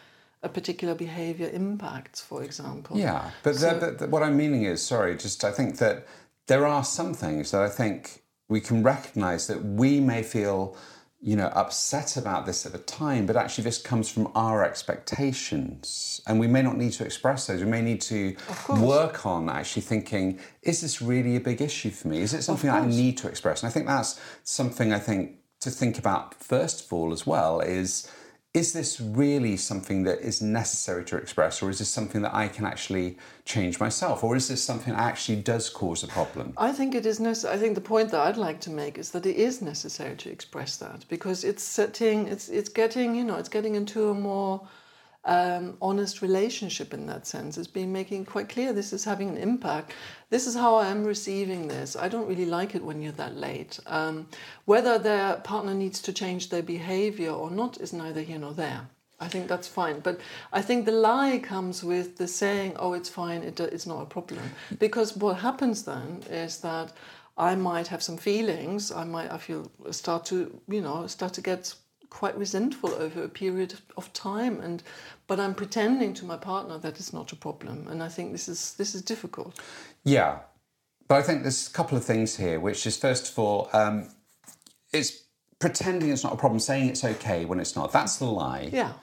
a 0.41 0.47
particular 0.47 0.95
behavior 0.95 1.49
impacts, 1.51 2.21
for 2.21 2.41
example. 2.43 2.97
Yeah, 2.97 3.31
but, 3.43 3.55
the, 3.55 3.77
but 3.79 3.97
the- 3.99 4.07
what 4.07 4.23
I'm 4.23 4.37
meaning 4.37 4.63
is, 4.63 4.81
sorry, 4.81 5.17
just 5.17 5.43
I 5.43 5.51
think 5.51 5.77
that 5.79 6.07
there 6.47 6.65
are 6.65 6.85
some 6.85 7.13
things 7.13 7.51
that 7.51 7.61
I 7.61 7.69
think 7.69 8.23
we 8.49 8.59
can 8.59 8.83
recognise 8.83 9.47
that 9.47 9.63
we 9.63 9.99
may 9.99 10.23
feel, 10.23 10.75
you 11.21 11.35
know, 11.35 11.47
upset 11.47 12.17
about 12.17 12.45
this 12.45 12.65
at 12.65 12.71
the 12.71 12.79
time, 12.79 13.25
but 13.25 13.37
actually 13.37 13.63
this 13.63 13.79
comes 13.81 14.09
from 14.09 14.31
our 14.35 14.65
expectations, 14.65 16.19
and 16.27 16.39
we 16.39 16.47
may 16.47 16.61
not 16.61 16.75
need 16.75 16.91
to 16.93 17.05
express 17.05 17.47
those. 17.47 17.63
We 17.63 17.69
may 17.69 17.81
need 17.81 18.01
to 18.01 18.35
work 18.67 19.25
on 19.25 19.49
actually 19.49 19.83
thinking, 19.83 20.39
is 20.63 20.81
this 20.81 21.01
really 21.01 21.35
a 21.35 21.39
big 21.39 21.61
issue 21.61 21.91
for 21.91 22.07
me? 22.07 22.19
Is 22.19 22.33
it 22.33 22.41
something 22.41 22.69
I 22.69 22.85
need 22.85 23.17
to 23.19 23.27
express? 23.27 23.61
And 23.61 23.69
I 23.69 23.71
think 23.71 23.85
that's 23.85 24.19
something 24.43 24.91
I 24.91 24.99
think 24.99 25.37
to 25.61 25.69
think 25.69 25.99
about 25.99 26.33
first 26.33 26.85
of 26.85 26.93
all 26.93 27.11
as 27.11 27.27
well 27.27 27.59
is 27.59 28.09
is 28.59 28.73
this 28.73 28.99
really 28.99 29.55
something 29.57 30.03
that 30.03 30.19
is 30.19 30.41
necessary 30.41 31.03
to 31.05 31.15
express, 31.17 31.61
or 31.61 31.69
is 31.69 31.79
this 31.79 31.89
something 31.89 32.21
that 32.21 32.35
I 32.35 32.47
can 32.55 32.65
actually 32.65 33.17
change 33.45 33.79
myself, 33.79 34.23
or 34.23 34.35
is 34.35 34.47
this 34.49 34.61
something 34.61 34.93
that 34.93 35.01
actually 35.01 35.41
does 35.41 35.69
cause 35.69 36.03
a 36.03 36.07
problem? 36.07 36.53
I 36.57 36.71
think 36.71 36.93
it 36.93 37.05
is 37.05 37.19
necessary. 37.19 37.55
I 37.55 37.59
think 37.59 37.75
the 37.75 37.89
point 37.95 38.11
that 38.11 38.21
I'd 38.27 38.37
like 38.47 38.59
to 38.61 38.69
make 38.69 38.97
is 38.97 39.11
that 39.11 39.25
it 39.25 39.37
is 39.37 39.61
necessary 39.61 40.15
to 40.17 40.29
express 40.29 40.77
that 40.77 41.05
because 41.07 41.43
it's 41.43 41.63
setting, 41.63 42.27
it's 42.27 42.49
it's 42.49 42.71
getting, 42.81 43.15
you 43.15 43.23
know, 43.23 43.37
it's 43.41 43.53
getting 43.57 43.75
into 43.75 44.09
a 44.09 44.13
more 44.13 44.61
um, 45.29 45.77
honest 45.79 46.23
relationship 46.23 46.91
in 46.91 47.05
that 47.05 47.27
sense. 47.27 47.59
It's 47.59 47.67
being 47.67 47.93
making 47.93 48.25
quite 48.25 48.49
clear 48.49 48.73
this 48.73 48.91
is 48.91 49.05
having 49.05 49.29
an 49.29 49.37
impact. 49.37 49.93
This 50.31 50.47
is 50.47 50.55
how 50.55 50.73
I 50.75 50.87
am 50.87 51.03
receiving 51.03 51.67
this. 51.67 51.95
I 51.95 52.09
don't 52.09 52.27
really 52.27 52.47
like 52.47 52.73
it 52.73 52.83
when 52.83 52.99
you're 52.99 53.11
that 53.13 53.35
late. 53.37 53.79
Um, 53.85 54.27
whether 54.65 54.97
their 54.97 55.35
partner 55.35 55.75
needs 55.75 56.01
to 56.01 56.13
change 56.13 56.49
their 56.49 56.63
behavior 56.63 57.29
or 57.29 57.51
not 57.51 57.79
is 57.79 57.93
neither 57.93 58.21
here 58.21 58.39
nor 58.39 58.53
there. 58.53 58.89
I 59.19 59.27
think 59.27 59.47
that's 59.47 59.67
fine. 59.67 59.99
But 59.99 60.19
I 60.51 60.63
think 60.63 60.85
the 60.85 60.93
lie 60.93 61.37
comes 61.37 61.83
with 61.83 62.17
the 62.17 62.27
saying, 62.27 62.73
oh, 62.77 62.93
it's 62.93 63.09
fine, 63.09 63.43
it, 63.43 63.59
it's 63.59 63.85
not 63.85 64.01
a 64.01 64.07
problem. 64.07 64.41
Because 64.79 65.15
what 65.15 65.37
happens 65.37 65.83
then 65.83 66.23
is 66.31 66.57
that 66.61 66.91
I 67.37 67.53
might 67.53 67.87
have 67.87 68.01
some 68.01 68.17
feelings, 68.17 68.91
I 68.91 69.03
might, 69.03 69.31
I 69.31 69.37
feel, 69.37 69.69
start 69.91 70.25
to, 70.25 70.59
you 70.67 70.81
know, 70.81 71.05
start 71.05 71.33
to 71.33 71.41
get 71.41 71.75
quite 72.09 72.37
resentful 72.37 72.93
over 72.95 73.23
a 73.23 73.29
period 73.29 73.75
of 73.97 74.11
time 74.13 74.59
and 74.61 74.81
but 75.27 75.39
I'm 75.39 75.53
pretending 75.53 76.13
to 76.15 76.25
my 76.25 76.37
partner 76.37 76.77
that 76.79 76.99
it's 76.99 77.13
not 77.13 77.31
a 77.31 77.35
problem 77.35 77.87
and 77.87 78.01
I 78.01 78.09
think 78.09 78.31
this 78.31 78.47
is 78.47 78.73
this 78.75 78.95
is 78.95 79.01
difficult. 79.01 79.59
Yeah, 80.03 80.39
but 81.07 81.17
I 81.17 81.21
think 81.23 81.41
there's 81.41 81.67
a 81.67 81.71
couple 81.71 81.97
of 81.97 82.05
things 82.05 82.37
here, 82.37 82.59
which 82.59 82.85
is 82.85 82.95
first 82.97 83.31
of 83.31 83.39
all, 83.39 83.69
um, 83.73 84.09
it's 84.93 85.23
pretending 85.59 86.09
it's 86.09 86.23
not 86.23 86.33
a 86.33 86.37
problem, 86.37 86.59
saying 86.59 86.89
it's 86.89 87.03
okay 87.03 87.45
when 87.45 87.59
it's 87.59 87.75
not. 87.75 87.91
That's 87.91 88.17
the 88.17 88.25
lie. 88.25 88.69
Yeah. 88.71 88.93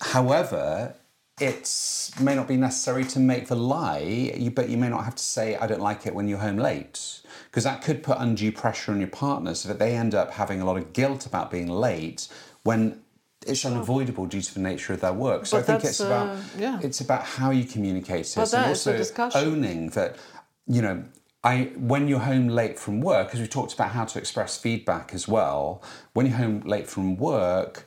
However, 0.00 0.94
it 1.40 2.10
may 2.20 2.34
not 2.34 2.48
be 2.48 2.56
necessary 2.56 3.04
to 3.04 3.20
make 3.20 3.48
the 3.48 3.56
lie, 3.56 4.32
you, 4.36 4.50
but 4.50 4.68
you 4.68 4.76
may 4.76 4.88
not 4.88 5.04
have 5.04 5.14
to 5.14 5.22
say, 5.22 5.56
I 5.56 5.66
don't 5.66 5.80
like 5.80 6.06
it 6.06 6.14
when 6.14 6.28
you're 6.28 6.38
home 6.38 6.58
late. 6.58 7.20
Because 7.50 7.64
that 7.64 7.82
could 7.82 8.02
put 8.02 8.18
undue 8.18 8.52
pressure 8.52 8.92
on 8.92 9.00
your 9.00 9.08
partner 9.08 9.54
so 9.54 9.68
that 9.68 9.78
they 9.78 9.96
end 9.96 10.14
up 10.14 10.32
having 10.32 10.60
a 10.60 10.64
lot 10.64 10.76
of 10.76 10.92
guilt 10.92 11.26
about 11.26 11.50
being 11.50 11.68
late 11.68 12.28
when 12.62 13.00
it's 13.46 13.64
unavoidable 13.64 14.26
due 14.26 14.42
to 14.42 14.54
the 14.54 14.60
nature 14.60 14.92
of 14.92 15.00
their 15.00 15.12
work. 15.12 15.46
So 15.46 15.56
But 15.56 15.62
I 15.62 15.66
think 15.66 15.84
it's 15.84 16.00
about 16.00 16.36
uh, 16.36 16.40
yeah. 16.58 16.80
it's 16.82 17.00
about 17.00 17.22
how 17.22 17.50
you 17.50 17.64
communicate 17.64 18.26
it 18.26 18.34
But 18.34 18.52
and 18.52 18.64
that 18.64 18.70
is 18.70 18.84
the 18.84 19.22
also 19.22 19.46
owning 19.46 19.90
that 19.90 20.16
you 20.66 20.82
know 20.82 21.04
I 21.44 21.70
when 21.76 22.08
you're 22.08 22.20
home 22.20 22.48
late 22.48 22.78
from 22.78 23.00
work 23.00 23.28
because 23.28 23.40
we 23.40 23.46
talked 23.46 23.72
about 23.72 23.90
how 23.90 24.04
to 24.04 24.18
express 24.18 24.58
feedback 24.58 25.14
as 25.14 25.28
well. 25.28 25.82
When 26.12 26.26
you're 26.26 26.36
home 26.36 26.60
late 26.60 26.88
from 26.88 27.16
work, 27.16 27.86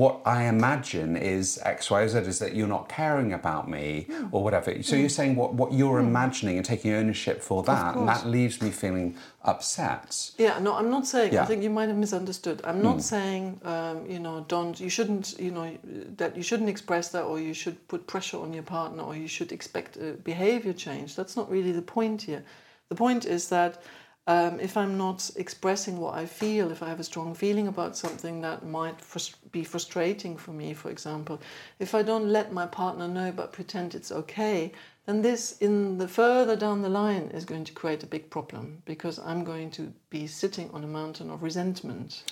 what 0.00 0.14
I 0.24 0.44
imagine 0.44 1.16
is 1.16 1.60
X, 1.64 1.90
Y, 1.90 2.06
Z 2.08 2.18
is 2.20 2.38
that 2.38 2.54
you're 2.56 2.74
not 2.78 2.88
caring 2.88 3.30
about 3.40 3.68
me 3.68 4.06
Hmm. 4.10 4.28
or 4.34 4.42
whatever. 4.42 4.82
So 4.82 4.96
you're 4.96 5.16
saying 5.20 5.36
what, 5.36 5.50
what 5.60 5.70
you're 5.78 5.98
imagining 5.98 6.56
and 6.56 6.64
taking 6.64 6.92
ownership 6.92 7.42
for 7.42 7.62
that, 7.64 7.96
and 7.96 8.08
that 8.08 8.26
leaves 8.26 8.62
me 8.62 8.70
feeling 8.70 9.16
upset. 9.44 10.30
Yeah, 10.38 10.58
no, 10.60 10.70
I'm 10.74 10.88
not 10.96 11.06
saying. 11.06 11.32
Yeah. 11.34 11.42
I 11.42 11.46
think 11.46 11.62
you 11.62 11.68
might 11.78 11.88
have 11.92 11.98
misunderstood. 11.98 12.60
I'm 12.64 12.80
not 12.80 13.02
saying, 13.02 13.60
um, 13.64 13.96
you 14.08 14.18
know, 14.18 14.36
don't. 14.48 14.76
You 14.80 14.88
shouldn't, 14.96 15.38
you 15.38 15.50
know, 15.50 15.68
that 16.16 16.36
you 16.38 16.42
shouldn't 16.42 16.70
express 16.70 17.08
that, 17.10 17.24
or 17.24 17.38
you 17.38 17.52
should 17.52 17.76
put 17.88 18.06
pressure 18.06 18.38
on 18.38 18.52
your 18.54 18.62
partner, 18.62 19.02
or 19.02 19.14
you 19.14 19.28
should 19.28 19.52
expect 19.52 19.96
a 19.96 20.12
behavior 20.32 20.72
change. 20.72 21.16
That's 21.16 21.36
not 21.36 21.50
really 21.50 21.72
the 21.72 21.82
point 21.82 22.22
here. 22.22 22.42
The 22.88 22.94
point 22.94 23.24
is 23.26 23.48
that 23.48 23.82
um, 24.26 24.60
if 24.60 24.76
I'm 24.76 24.96
not 24.96 25.30
expressing 25.36 25.98
what 25.98 26.14
I 26.14 26.26
feel, 26.26 26.70
if 26.70 26.82
I 26.82 26.88
have 26.88 27.00
a 27.00 27.04
strong 27.04 27.34
feeling 27.34 27.66
about 27.66 27.96
something 27.96 28.40
that 28.42 28.64
might 28.64 28.98
frus- 28.98 29.34
be 29.50 29.64
frustrating 29.64 30.36
for 30.36 30.52
me, 30.52 30.74
for 30.74 30.90
example, 30.90 31.40
if 31.80 31.94
I 31.94 32.02
don't 32.02 32.28
let 32.28 32.52
my 32.52 32.66
partner 32.66 33.08
know 33.08 33.32
but 33.32 33.52
pretend 33.52 33.94
it's 33.94 34.12
okay, 34.12 34.72
then 35.06 35.22
this 35.22 35.58
in 35.58 35.98
the 35.98 36.06
further 36.06 36.54
down 36.54 36.82
the 36.82 36.88
line 36.88 37.30
is 37.34 37.44
going 37.44 37.64
to 37.64 37.72
create 37.72 38.04
a 38.04 38.06
big 38.06 38.30
problem 38.30 38.80
because 38.84 39.18
I'm 39.18 39.42
going 39.42 39.72
to 39.72 39.92
be 40.10 40.28
sitting 40.28 40.70
on 40.72 40.84
a 40.84 40.86
mountain 40.86 41.28
of 41.28 41.42
resentment. 41.42 42.22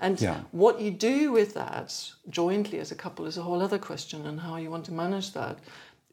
And 0.00 0.20
Yeah. 0.20 0.40
what 0.52 0.78
you 0.82 0.90
do 0.90 1.32
with 1.32 1.54
that 1.54 2.12
jointly 2.28 2.80
as 2.80 2.92
a 2.92 2.94
couple 2.94 3.24
is 3.24 3.38
a 3.38 3.42
whole 3.42 3.62
other 3.62 3.78
question, 3.78 4.26
and 4.26 4.40
how 4.40 4.56
you 4.56 4.70
want 4.70 4.84
to 4.86 4.92
manage 4.92 5.32
that 5.32 5.58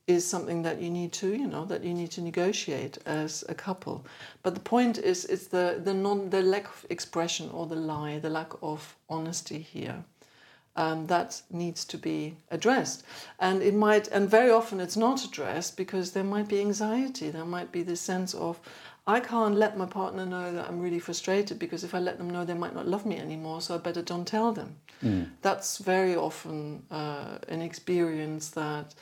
is 0.07 0.25
something 0.27 0.61
that 0.63 0.81
you 0.81 0.89
need 0.89 1.11
to, 1.11 1.33
you 1.33 1.47
know, 1.47 1.65
that 1.65 1.83
you 1.83 1.93
need 1.93 2.11
to 2.11 2.21
negotiate 2.21 2.97
as 3.05 3.43
a 3.49 3.55
couple. 3.55 4.05
But 4.43 4.53
the 4.53 4.61
point 4.61 4.97
is, 4.97 5.25
it's 5.25 5.47
the 5.47 5.81
the 5.83 5.93
non 5.93 6.29
the 6.29 6.41
lack 6.41 6.65
of 6.65 6.85
expression 6.89 7.49
or 7.51 7.65
the 7.67 7.75
lie, 7.75 8.19
the 8.19 8.29
lack 8.29 8.51
of 8.61 8.95
honesty 9.09 9.59
here 9.59 10.03
um, 10.75 11.07
that 11.07 11.41
needs 11.49 11.85
to 11.85 11.97
be 11.97 12.35
addressed. 12.51 13.03
And 13.39 13.61
it 13.61 13.73
might, 13.73 14.07
and 14.09 14.29
very 14.29 14.51
often 14.51 14.79
it's 14.79 14.97
not 14.97 15.23
addressed 15.23 15.77
because 15.77 16.11
there 16.11 16.23
might 16.23 16.47
be 16.47 16.59
anxiety. 16.59 17.29
There 17.29 17.45
might 17.45 17.71
be 17.71 17.83
this 17.83 18.01
sense 18.01 18.33
of, 18.33 18.59
I 19.07 19.19
can't 19.19 19.55
let 19.55 19.77
my 19.77 19.85
partner 19.85 20.25
know 20.25 20.51
that 20.51 20.67
I'm 20.67 20.81
really 20.81 20.99
frustrated 20.99 21.59
because 21.59 21.83
if 21.83 21.93
I 21.93 21.99
let 21.99 22.17
them 22.17 22.29
know, 22.29 22.43
they 22.43 22.55
might 22.55 22.73
not 22.73 22.87
love 22.87 23.05
me 23.05 23.17
anymore. 23.17 23.61
So 23.61 23.75
I 23.75 23.77
better 23.77 24.01
don't 24.01 24.27
tell 24.27 24.51
them. 24.51 24.75
That's 25.41 25.77
very 25.77 26.15
often 26.15 26.83
uh, 26.91 27.37
an 27.47 27.61
experience 27.61 28.49
that 28.51 28.95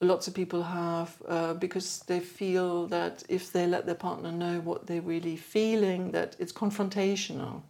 lots 0.00 0.28
of 0.28 0.34
people 0.34 0.62
have 0.62 1.16
uh, 1.26 1.54
because 1.54 2.00
they 2.06 2.20
feel 2.20 2.86
that 2.86 3.24
if 3.28 3.52
they 3.52 3.66
let 3.66 3.86
their 3.86 3.94
partner 3.94 4.30
know 4.30 4.60
what 4.60 4.86
they're 4.86 5.00
really 5.02 5.36
feeling, 5.36 6.12
that 6.12 6.36
it's 6.38 6.52
confrontational. 6.52 7.62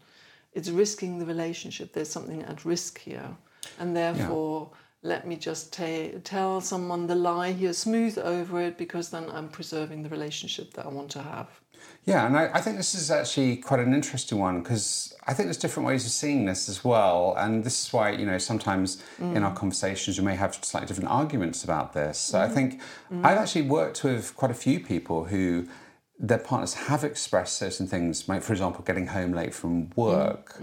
It's 0.53 0.69
risking 0.69 1.19
the 1.19 1.27
relationship. 1.27 1.93
There's 1.93 2.11
something 2.11 2.43
at 2.43 2.65
risk 2.65 2.99
here. 2.99 3.31
And 3.79 3.97
therefore, 3.97 4.71
let 5.03 5.27
me 5.27 5.37
just 5.37 5.73
ta- 5.73 6.19
tell 6.25 6.61
someone 6.61 7.07
the 7.07 7.15
lie 7.15 7.53
here, 7.53 7.73
smooth 7.73 8.19
over 8.19 8.61
it, 8.63 8.77
because 8.77 9.11
then 9.11 9.31
I'm 9.31 9.49
preserving 9.49 10.03
the 10.03 10.09
relationship 10.09 10.75
that 10.75 10.87
I 10.87 10.89
want 10.89 11.11
to 11.13 11.23
have. 11.23 11.49
Yeah, 12.05 12.27
and 12.27 12.37
I, 12.37 12.51
I 12.55 12.61
think 12.61 12.77
this 12.77 12.95
is 12.95 13.11
actually 13.11 13.57
quite 13.57 13.81
an 13.81 13.93
interesting 13.93 14.39
one 14.39 14.63
because 14.63 15.15
I 15.27 15.35
think 15.35 15.47
there's 15.47 15.59
different 15.59 15.87
ways 15.87 16.07
of 16.07 16.11
seeing 16.11 16.47
this 16.47 16.69
as 16.69 16.83
well. 16.83 17.35
And 17.37 17.63
this 17.63 17.87
is 17.87 17.93
why, 17.93 18.11
you 18.11 18.25
know, 18.25 18.39
sometimes 18.39 19.03
in 19.19 19.43
our 19.43 19.53
mm. 19.53 19.57
conversations 19.57 20.17
you 20.17 20.23
may 20.23 20.35
have 20.35 20.55
slightly 20.63 20.87
different 20.87 21.11
arguments 21.11 21.65
about 21.65 21.93
this. 21.93 22.19
So 22.19 22.41
I 22.41 22.45
mm-hmm. 22.45 22.55
think 22.55 22.81
mm-hmm. 22.81 23.27
I've 23.27 23.37
actually 23.39 23.63
worked 23.63 24.05
with 24.05 24.35
quite 24.37 24.51
a 24.51 24.55
few 24.55 24.81
people 24.81 25.25
who 25.25 25.69
their 26.19 26.39
partners 26.39 26.75
have 26.75 27.05
expressed 27.05 27.59
certain 27.59 27.87
things, 27.87 28.29
like, 28.29 28.43
for 28.43 28.53
example, 28.53 28.83
getting 28.85 29.09
home 29.09 29.33
late 29.33 29.55
from 29.55 29.87
mm-hmm. 29.87 30.01
work. 30.01 30.61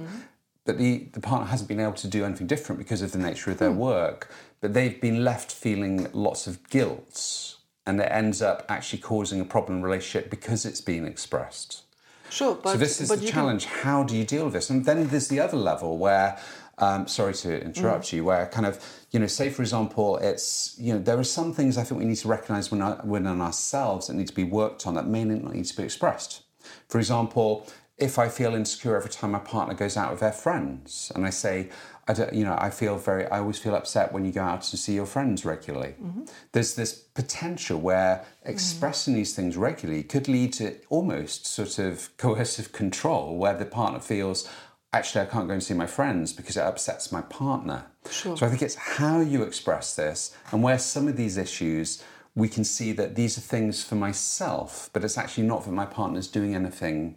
But 0.65 0.79
the, 0.79 1.07
the 1.13 1.19
partner 1.19 1.47
hasn't 1.47 1.69
been 1.69 1.79
able 1.79 1.93
to 1.93 2.07
do 2.07 2.25
anything 2.25 2.47
different 2.47 2.79
because 2.79 3.03
of 3.03 3.11
the 3.11 3.19
nature 3.19 3.51
of 3.51 3.59
their 3.59 3.71
hmm. 3.71 3.77
work. 3.77 4.31
But 4.61 4.73
they've 4.73 4.99
been 4.99 5.23
left 5.23 5.51
feeling 5.51 6.07
lots 6.11 6.47
of 6.47 6.67
guilt. 6.69 7.54
And 7.85 7.99
it 7.99 8.07
ends 8.11 8.41
up 8.41 8.65
actually 8.69 8.99
causing 8.99 9.39
a 9.39 9.45
problem 9.45 9.81
relationship 9.81 10.29
because 10.29 10.65
it's 10.65 10.81
been 10.81 11.05
expressed. 11.05 11.83
Sure, 12.29 12.55
but 12.55 12.71
So 12.73 12.77
this 12.77 12.99
is 12.99 13.09
the 13.09 13.15
you 13.15 13.21
can- 13.21 13.31
challenge. 13.33 13.65
How 13.65 14.03
do 14.03 14.17
you 14.17 14.23
deal 14.25 14.45
with 14.45 14.53
this? 14.53 14.69
And 14.71 14.83
then 14.85 15.07
there's 15.09 15.27
the 15.27 15.39
other 15.39 15.57
level 15.57 15.97
where, 15.99 16.37
um, 16.79 17.07
sorry 17.07 17.33
to 17.35 17.61
interrupt 17.63 18.05
Mm. 18.07 18.13
you, 18.13 18.25
where 18.25 18.47
kind 18.47 18.65
of 18.65 18.79
you 19.11 19.19
know, 19.19 19.27
say 19.27 19.49
for 19.49 19.61
example, 19.61 20.17
it's 20.17 20.75
you 20.77 20.91
know 20.93 20.99
there 20.99 21.17
are 21.17 21.23
some 21.23 21.53
things 21.53 21.77
I 21.77 21.83
think 21.83 21.99
we 21.99 22.05
need 22.05 22.17
to 22.17 22.27
recognise 22.27 22.71
when 22.71 22.81
within 23.07 23.39
ourselves 23.39 24.07
that 24.07 24.15
need 24.15 24.27
to 24.27 24.33
be 24.35 24.43
worked 24.43 24.85
on 24.87 24.95
that 24.95 25.07
may 25.07 25.23
not 25.23 25.53
need 25.53 25.65
to 25.65 25.77
be 25.77 25.83
expressed. 25.83 26.41
For 26.89 26.97
example, 26.97 27.67
if 27.97 28.19
I 28.19 28.27
feel 28.27 28.55
insecure 28.55 28.95
every 28.95 29.09
time 29.09 29.31
my 29.31 29.39
partner 29.39 29.73
goes 29.73 29.95
out 29.95 30.11
with 30.11 30.19
their 30.19 30.33
friends, 30.33 31.11
and 31.15 31.25
I 31.25 31.29
say, 31.29 31.69
I 32.07 32.13
don't, 32.13 32.33
you 32.33 32.43
know, 32.43 32.55
I 32.59 32.69
feel 32.69 32.97
very, 32.97 33.25
I 33.27 33.39
always 33.39 33.57
feel 33.57 33.73
upset 33.73 34.11
when 34.11 34.25
you 34.25 34.31
go 34.31 34.41
out 34.41 34.69
and 34.69 34.79
see 34.79 34.93
your 34.93 35.05
friends 35.05 35.45
regularly. 35.45 35.95
Mm-hmm. 36.01 36.25
There's 36.51 36.75
this 36.75 36.93
potential 36.93 37.79
where 37.79 38.17
mm-hmm. 38.17 38.49
expressing 38.49 39.13
these 39.13 39.33
things 39.33 39.55
regularly 39.55 40.03
could 40.03 40.27
lead 40.27 40.53
to 40.53 40.75
almost 40.89 41.45
sort 41.47 41.79
of 41.79 42.09
coercive 42.17 42.73
control, 42.73 43.37
where 43.37 43.57
the 43.57 43.65
partner 43.65 43.99
feels, 43.99 44.49
actually, 44.91 45.21
I 45.21 45.25
can't 45.27 45.47
go 45.47 45.53
and 45.53 45.63
see 45.63 45.73
my 45.73 45.87
friends 45.87 46.33
because 46.33 46.57
it 46.57 46.63
upsets 46.63 47.13
my 47.13 47.21
partner. 47.21 47.85
Sure. 48.09 48.35
So 48.35 48.45
I 48.45 48.49
think 48.49 48.61
it's 48.61 48.75
how 48.75 49.21
you 49.21 49.41
express 49.43 49.95
this, 49.95 50.35
and 50.51 50.61
where 50.61 50.77
some 50.77 51.07
of 51.07 51.15
these 51.15 51.37
issues 51.37 52.03
we 52.35 52.49
can 52.49 52.65
see 52.65 52.91
that 52.91 53.15
these 53.15 53.37
are 53.37 53.41
things 53.41 53.81
for 53.81 53.95
myself, 53.95 54.89
but 54.91 55.05
it's 55.05 55.17
actually 55.17 55.47
not 55.47 55.63
that 55.63 55.71
my 55.71 55.85
partner's 55.85 56.27
doing 56.27 56.53
anything 56.53 57.15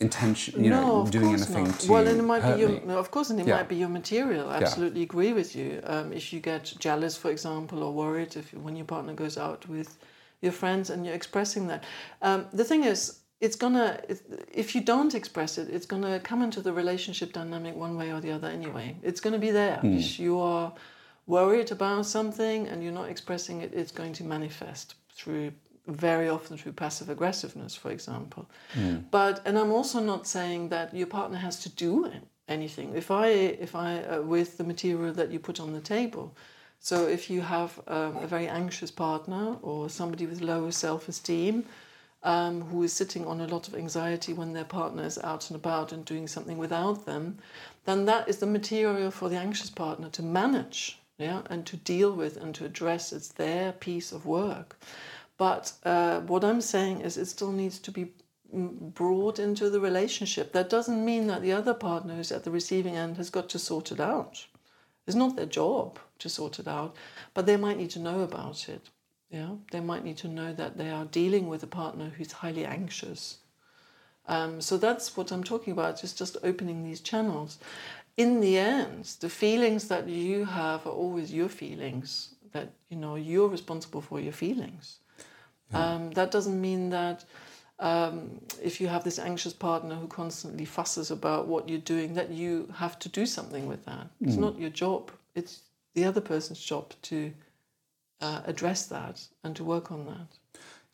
intention, 0.00 0.62
you 0.62 0.70
no, 0.70 0.80
know, 0.80 1.00
of 1.02 1.10
doing 1.10 1.26
course 1.28 1.42
anything 1.46 1.64
not. 1.64 1.80
to 1.80 1.92
well, 1.92 2.06
and 2.06 2.18
it 2.18 2.22
might 2.22 2.42
hurt 2.42 2.56
be 2.56 2.60
your, 2.60 2.70
me. 2.70 2.80
no, 2.84 2.98
of 2.98 3.10
course, 3.10 3.30
and 3.30 3.40
it 3.40 3.46
Yeah. 3.46 3.56
might 3.56 3.68
be 3.68 3.76
your 3.76 3.88
material. 3.88 4.50
I 4.50 4.56
absolutely 4.56 5.02
agree 5.02 5.32
with 5.32 5.56
you. 5.56 5.80
Um, 5.84 6.12
if 6.12 6.32
you 6.32 6.40
get 6.40 6.74
jealous, 6.78 7.16
for 7.16 7.30
example, 7.30 7.82
or 7.82 7.92
worried 7.92 8.36
if 8.36 8.52
when 8.52 8.76
your 8.76 8.84
partner 8.84 9.14
goes 9.14 9.38
out 9.38 9.66
with 9.68 9.96
your 10.42 10.52
friends 10.52 10.90
and 10.90 11.06
you're 11.06 11.14
expressing 11.14 11.68
that, 11.68 11.84
um, 12.20 12.46
the 12.52 12.64
thing 12.64 12.84
is, 12.84 13.20
it's 13.40 13.56
gonna 13.56 14.00
if 14.52 14.74
you 14.74 14.80
don't 14.82 15.14
express 15.14 15.58
it, 15.58 15.68
it's 15.70 15.86
gonna 15.86 16.18
come 16.20 16.42
into 16.42 16.60
the 16.60 16.72
relationship 16.72 17.32
dynamic 17.32 17.74
one 17.74 17.96
way 17.96 18.10
or 18.10 18.20
the 18.20 18.32
other 18.32 18.48
anyway. 18.48 18.96
It's 19.02 19.20
gonna 19.20 19.38
be 19.38 19.50
there. 19.50 19.78
Hmm. 19.78 19.96
If 19.98 20.18
you 20.18 20.38
are 20.40 20.72
worried 21.26 21.70
about 21.72 22.06
something 22.06 22.66
and 22.68 22.82
you're 22.82 22.92
not 22.92 23.08
expressing 23.08 23.60
it, 23.62 23.72
it's 23.74 23.92
going 23.92 24.12
to 24.14 24.24
manifest 24.24 24.94
through 25.10 25.52
very 25.86 26.28
often 26.28 26.56
through 26.56 26.72
passive 26.72 27.08
aggressiveness, 27.08 27.74
for 27.74 27.90
example. 27.90 28.46
But 29.10 29.42
and 29.44 29.58
I'm 29.58 29.72
also 29.72 30.00
not 30.00 30.26
saying 30.26 30.68
that 30.70 30.94
your 30.94 31.06
partner 31.06 31.38
has 31.38 31.60
to 31.60 31.68
do 31.68 32.10
anything. 32.48 32.94
If 32.94 33.10
I 33.10 33.26
if 33.28 33.74
I 33.74 34.02
uh, 34.02 34.22
with 34.22 34.56
the 34.58 34.64
material 34.64 35.12
that 35.14 35.30
you 35.30 35.38
put 35.38 35.60
on 35.60 35.72
the 35.72 35.80
table. 35.80 36.34
So 36.78 37.06
if 37.08 37.30
you 37.30 37.40
have 37.40 37.80
um, 37.88 38.16
a 38.18 38.26
very 38.26 38.48
anxious 38.48 38.90
partner 38.90 39.56
or 39.62 39.88
somebody 39.88 40.26
with 40.26 40.40
low 40.40 40.70
self-esteem 40.70 41.64
um, 42.22 42.62
who 42.62 42.82
is 42.82 42.92
sitting 42.92 43.26
on 43.26 43.40
a 43.40 43.46
lot 43.46 43.66
of 43.68 43.74
anxiety 43.74 44.32
when 44.32 44.52
their 44.52 44.64
partner 44.64 45.04
is 45.04 45.18
out 45.18 45.50
and 45.50 45.56
about 45.56 45.92
and 45.92 46.04
doing 46.04 46.28
something 46.28 46.58
without 46.58 47.06
them, 47.06 47.38
then 47.84 48.04
that 48.04 48.28
is 48.28 48.38
the 48.38 48.46
material 48.46 49.10
for 49.10 49.28
the 49.28 49.36
anxious 49.36 49.70
partner 49.70 50.08
to 50.10 50.22
manage, 50.22 50.98
yeah, 51.18 51.42
and 51.50 51.64
to 51.66 51.76
deal 51.76 52.12
with 52.12 52.36
and 52.36 52.54
to 52.56 52.64
address. 52.64 53.12
It's 53.12 53.28
their 53.28 53.72
piece 53.72 54.12
of 54.12 54.26
work. 54.26 54.76
But 55.38 55.72
uh, 55.84 56.20
what 56.20 56.44
I'm 56.44 56.60
saying 56.60 57.02
is, 57.02 57.16
it 57.16 57.26
still 57.26 57.52
needs 57.52 57.78
to 57.80 57.90
be 57.90 58.12
brought 58.52 59.38
into 59.38 59.68
the 59.70 59.80
relationship. 59.80 60.52
That 60.52 60.70
doesn't 60.70 61.04
mean 61.04 61.26
that 61.26 61.42
the 61.42 61.52
other 61.52 61.74
partner 61.74 62.14
who's 62.14 62.32
at 62.32 62.44
the 62.44 62.50
receiving 62.50 62.96
end 62.96 63.16
has 63.16 63.30
got 63.30 63.48
to 63.50 63.58
sort 63.58 63.92
it 63.92 64.00
out. 64.00 64.46
It's 65.06 65.16
not 65.16 65.36
their 65.36 65.46
job 65.46 65.98
to 66.18 66.28
sort 66.28 66.58
it 66.58 66.66
out, 66.66 66.96
but 67.34 67.46
they 67.46 67.56
might 67.56 67.78
need 67.78 67.90
to 67.90 67.98
know 67.98 68.20
about 68.20 68.68
it. 68.68 68.90
Yeah, 69.30 69.56
they 69.72 69.80
might 69.80 70.04
need 70.04 70.16
to 70.18 70.28
know 70.28 70.52
that 70.52 70.78
they 70.78 70.90
are 70.90 71.04
dealing 71.04 71.48
with 71.48 71.62
a 71.62 71.66
partner 71.66 72.12
who's 72.16 72.32
highly 72.32 72.64
anxious. 72.64 73.38
Um, 74.28 74.60
so 74.60 74.76
that's 74.76 75.16
what 75.16 75.30
I'm 75.30 75.44
talking 75.44 75.72
about. 75.72 76.00
Just 76.00 76.18
just 76.18 76.36
opening 76.42 76.82
these 76.82 77.00
channels. 77.00 77.58
In 78.16 78.40
the 78.40 78.56
end, 78.58 79.04
the 79.20 79.28
feelings 79.28 79.88
that 79.88 80.08
you 80.08 80.44
have 80.44 80.86
are 80.86 80.90
always 80.90 81.32
your 81.32 81.48
feelings. 81.48 82.34
That 82.52 82.72
you 82.88 82.96
know 82.96 83.16
you're 83.16 83.48
responsible 83.48 84.00
for 84.00 84.20
your 84.20 84.32
feelings. 84.32 85.00
Um, 85.72 86.10
that 86.12 86.30
doesn't 86.30 86.60
mean 86.60 86.90
that 86.90 87.24
um, 87.78 88.40
if 88.62 88.80
you 88.80 88.88
have 88.88 89.04
this 89.04 89.18
anxious 89.18 89.52
partner 89.52 89.94
who 89.94 90.06
constantly 90.06 90.64
fusses 90.64 91.10
about 91.10 91.46
what 91.46 91.68
you're 91.68 91.78
doing, 91.78 92.14
that 92.14 92.30
you 92.30 92.72
have 92.74 92.98
to 93.00 93.08
do 93.08 93.26
something 93.26 93.66
with 93.66 93.84
that. 93.84 94.08
It's 94.20 94.36
not 94.36 94.58
your 94.58 94.70
job. 94.70 95.10
It's 95.34 95.62
the 95.94 96.04
other 96.04 96.20
person's 96.20 96.60
job 96.60 96.92
to 97.02 97.32
uh, 98.20 98.40
address 98.46 98.86
that 98.86 99.26
and 99.44 99.54
to 99.56 99.64
work 99.64 99.92
on 99.92 100.06
that. 100.06 100.28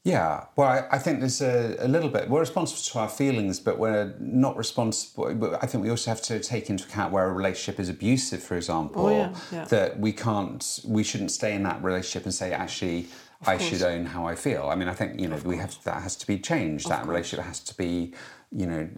Yeah, 0.05 0.47
well, 0.57 0.67
I, 0.67 0.97
I 0.97 0.99
think 0.99 1.21
there's 1.21 1.41
a, 1.41 1.76
a, 1.79 1.87
little 1.87 2.09
bit. 2.09 2.29
We're 2.29 2.41
responsible 2.41 2.83
to 2.83 2.99
our 2.99 3.09
feelings, 3.09 3.61
but 3.61 3.79
we're 3.79 4.12
not 4.19 4.57
responsible. 4.57 5.33
But 5.35 5.62
I 5.62 5.67
think 5.69 5.85
we 5.85 5.91
also 5.91 6.11
have 6.11 6.21
to 6.23 6.41
take 6.41 6.69
into 6.69 6.85
account 6.85 7.12
where 7.12 7.29
a 7.29 7.33
relationship 7.33 7.79
is 7.79 7.88
abusive, 7.88 8.43
for 8.43 8.57
example. 8.57 9.07
Oh, 9.07 9.11
yeah, 9.11 9.35
yeah. 9.52 9.64
That 9.67 10.00
we 10.00 10.12
can't, 10.12 10.81
we 10.85 11.05
shouldn't 11.05 11.31
stay 11.31 11.55
in 11.55 11.62
that 11.62 11.85
relationship 11.85 12.25
and 12.25 12.35
say, 12.35 12.52
actually, 12.52 13.07
I 13.46 13.58
should 13.58 13.82
own 13.82 14.06
how 14.06 14.26
I 14.26 14.34
feel. 14.34 14.68
I 14.70 14.75
mean, 14.75 14.88
I 14.88 14.94
think 14.94 15.20
you 15.20 15.28
know 15.28 15.37
we 15.44 15.56
have 15.56 15.76
that 15.84 16.02
has 16.02 16.16
to 16.16 16.26
be 16.26 16.38
changed. 16.38 16.87
Of 16.87 16.90
that 16.90 16.99
course. 17.00 17.08
relationship 17.08 17.44
has 17.46 17.61
to 17.61 17.76
be 17.76 18.14
you 18.50 18.66
know 18.66 18.88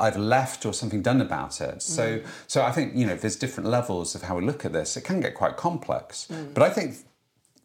either 0.00 0.18
left 0.18 0.64
or 0.66 0.72
something 0.72 1.02
done 1.02 1.20
about 1.20 1.60
it. 1.60 1.76
Mm. 1.76 1.82
So 1.82 2.20
so 2.46 2.62
I 2.62 2.72
think 2.72 2.94
you 2.94 3.06
know 3.06 3.16
there's 3.16 3.36
different 3.36 3.68
levels 3.68 4.14
of 4.14 4.22
how 4.22 4.36
we 4.36 4.44
look 4.44 4.64
at 4.64 4.72
this. 4.72 4.96
It 4.96 5.04
can 5.04 5.20
get 5.20 5.34
quite 5.34 5.56
complex, 5.56 6.26
mm. 6.30 6.52
but 6.54 6.62
I 6.62 6.70
think 6.70 6.96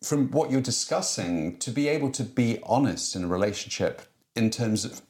from 0.03 0.29
what 0.31 0.51
you're 0.51 0.61
discussing, 0.61 1.57
to 1.57 1.71
be 1.71 1.87
able 1.87 2.11
to 2.11 2.23
be 2.23 2.59
honest 2.63 3.15
in 3.15 3.23
a 3.23 3.27
relationship 3.27 4.03
in 4.35 4.49
terms 4.51 4.85
of 4.85 5.01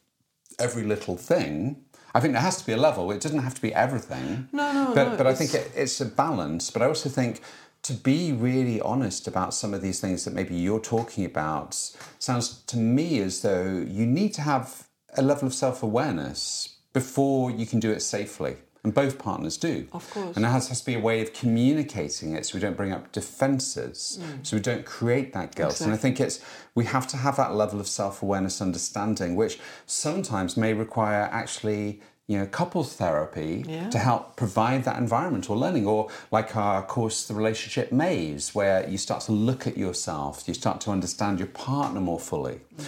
every 0.60 0.84
little 0.84 1.17
thing, 1.17 1.84
I 2.15 2.19
think 2.19 2.34
there 2.34 2.41
has 2.41 2.57
to 2.57 2.65
be 2.65 2.72
a 2.72 2.77
level. 2.77 3.12
It 3.12 3.22
doesn't 3.22 3.39
have 3.39 3.53
to 3.55 3.62
be 3.62 3.74
everything. 3.74 4.48
No, 4.51 4.72
no, 4.72 4.96
but, 4.96 5.10
no. 5.10 5.17
But 5.17 5.27
I 5.27 5.36
think 5.36 5.53
it, 5.53 5.72
it's 5.75 6.00
a 6.00 6.05
balance. 6.05 6.72
But 6.72 6.81
I 6.81 6.86
also 6.86 7.10
think 7.10 7.41
to 7.88 7.94
be 7.94 8.34
really 8.34 8.82
honest 8.82 9.29
about 9.29 9.53
some 9.53 9.74
of 9.74 9.82
these 9.82 10.01
things 10.01 10.25
that 10.25 10.34
maybe 10.34 10.53
you're 10.53 10.82
talking 10.82 11.24
about 11.24 11.74
sounds 12.20 12.62
to 12.63 12.75
me 12.75 13.20
as 13.20 13.41
though 13.41 13.86
you 13.88 14.06
need 14.06 14.34
to 14.34 14.41
have 14.41 14.89
a 15.15 15.22
level 15.22 15.48
of 15.48 15.53
self 15.53 15.82
awareness 15.84 16.79
before 16.91 17.50
you 17.50 17.65
can 17.65 17.79
do 17.79 17.89
it 17.89 18.01
safely. 18.01 18.58
And 18.84 18.94
both 18.94 19.17
partners 19.17 19.56
do. 19.56 19.88
Of 19.94 20.10
course. 20.12 20.36
And 20.36 20.44
there 20.44 20.51
has, 20.51 20.67
has 20.67 20.82
to 20.82 20.86
be 20.86 20.96
a 20.96 21.00
way 21.00 21.22
of 21.22 21.32
communicating 21.34 22.34
it 22.34 22.46
so 22.46 22.56
we 22.56 22.62
don't 22.62 22.75
bring 22.75 22.91
up 22.91 23.12
defences, 23.13 24.20
mm. 24.22 24.46
so 24.46 24.58
we 24.58 24.62
don't 24.62 24.86
create 24.86 25.34
that 25.34 25.56
guilt. 25.56 25.72
Exactly. 25.72 25.86
And 25.86 25.94
I 25.94 25.98
think 25.98 26.20
it's, 26.20 26.39
we 26.75 26.86
have 26.86 27.08
to 27.08 27.17
have 27.17 27.38
that 27.38 27.56
level 27.56 27.79
of 27.79 27.88
self 27.88 28.22
awareness, 28.22 28.62
understanding, 28.62 29.38
which 29.38 29.60
sometimes 29.86 30.58
may 30.58 30.74
require 30.74 31.24
actually 31.32 32.01
you 32.27 32.38
know, 32.38 32.46
couples 32.46 32.93
therapy 32.93 33.63
yeah. 33.67 33.89
to 33.89 33.98
help 33.98 34.36
provide 34.36 34.84
that 34.84 34.98
environmental 34.98 35.55
learning, 35.55 35.88
or 35.88 36.10
like 36.29 36.55
our 36.55 36.84
course, 36.84 37.25
the 37.25 37.34
relationship 37.34 37.91
maze, 37.91 38.53
where 38.53 38.88
you 38.88 38.98
start 38.98 39.22
to 39.24 39.31
look 39.31 39.65
at 39.65 39.77
yourself, 39.77 40.46
you 40.46 40.53
start 40.53 40.81
to 40.81 40.91
understand 40.91 41.39
your 41.39 41.48
partner 41.48 42.01
more 42.01 42.19
fully. 42.19 42.60
Mm. 42.77 42.86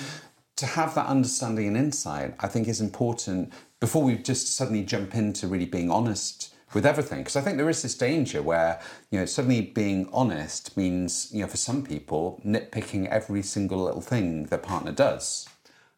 To 0.57 0.65
have 0.65 0.93
that 0.95 1.07
understanding 1.07 1.67
and 1.67 1.77
insight, 1.77 2.35
I 2.39 2.47
think, 2.47 2.67
is 2.67 2.81
important 2.81 3.53
before 3.79 4.03
we 4.03 4.17
just 4.17 4.55
suddenly 4.55 4.83
jump 4.83 5.15
into 5.15 5.47
really 5.47 5.65
being 5.65 5.89
honest 5.89 6.53
with 6.73 6.85
everything 6.85 7.19
because 7.19 7.35
i 7.35 7.41
think 7.41 7.57
there 7.57 7.69
is 7.69 7.81
this 7.81 7.95
danger 7.95 8.41
where 8.41 8.79
you 9.09 9.19
know 9.19 9.25
suddenly 9.25 9.61
being 9.61 10.07
honest 10.13 10.75
means 10.77 11.29
you 11.33 11.41
know 11.41 11.47
for 11.47 11.57
some 11.57 11.83
people 11.83 12.39
nitpicking 12.45 13.07
every 13.07 13.41
single 13.41 13.83
little 13.83 14.01
thing 14.01 14.43
their 14.45 14.59
partner 14.59 14.91
does 14.91 15.49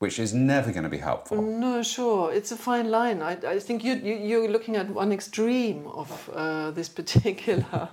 which 0.02 0.18
is 0.18 0.34
never 0.34 0.72
going 0.72 0.84
to 0.84 0.90
be 0.90 0.98
helpful. 0.98 1.40
No, 1.40 1.84
sure, 1.84 2.34
it's 2.34 2.52
a 2.52 2.58
fine 2.58 2.90
line. 2.90 3.22
I, 3.22 3.34
I 3.56 3.60
think 3.60 3.84
you, 3.84 3.94
you, 3.94 4.44
are 4.44 4.48
looking 4.48 4.76
at 4.76 4.90
one 4.90 5.12
extreme 5.12 5.86
of 5.86 6.10
uh, 6.34 6.72
this 6.72 6.90
particular 7.00 7.88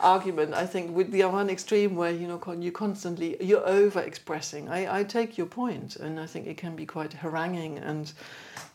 argument. 0.00 0.54
I 0.54 0.64
think 0.64 0.96
with 0.96 1.12
the 1.12 1.24
one 1.24 1.50
extreme 1.50 1.94
where 1.94 2.10
you 2.10 2.26
know 2.26 2.40
you 2.58 2.72
constantly 2.72 3.36
you're 3.38 3.68
over 3.68 4.00
expressing. 4.00 4.70
I, 4.70 5.00
I 5.00 5.04
take 5.04 5.36
your 5.36 5.46
point, 5.46 5.96
and 5.96 6.18
I 6.18 6.24
think 6.24 6.46
it 6.46 6.56
can 6.56 6.74
be 6.74 6.86
quite 6.86 7.12
haranguing 7.12 7.76
and 7.78 8.10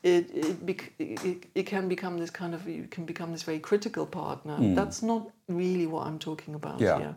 it 0.03 0.29
it, 0.36 0.63
bec- 0.63 0.93
it, 1.00 1.48
it 1.55 1.65
can 1.65 1.88
become 1.88 2.19
this 2.19 2.29
kind 2.29 2.53
of 2.53 2.67
you 2.67 2.88
can 2.91 3.05
become 3.05 3.31
this 3.31 3.41
very 3.41 3.60
critical 3.60 4.05
partner. 4.05 4.55
Mm. 4.55 4.75
That's 4.75 5.01
not 5.01 5.31
really 5.48 5.88
what 5.88 6.05
I'm 6.05 6.19
talking 6.19 6.53
about 6.53 6.79
yeah. 6.79 7.00
here. 7.00 7.15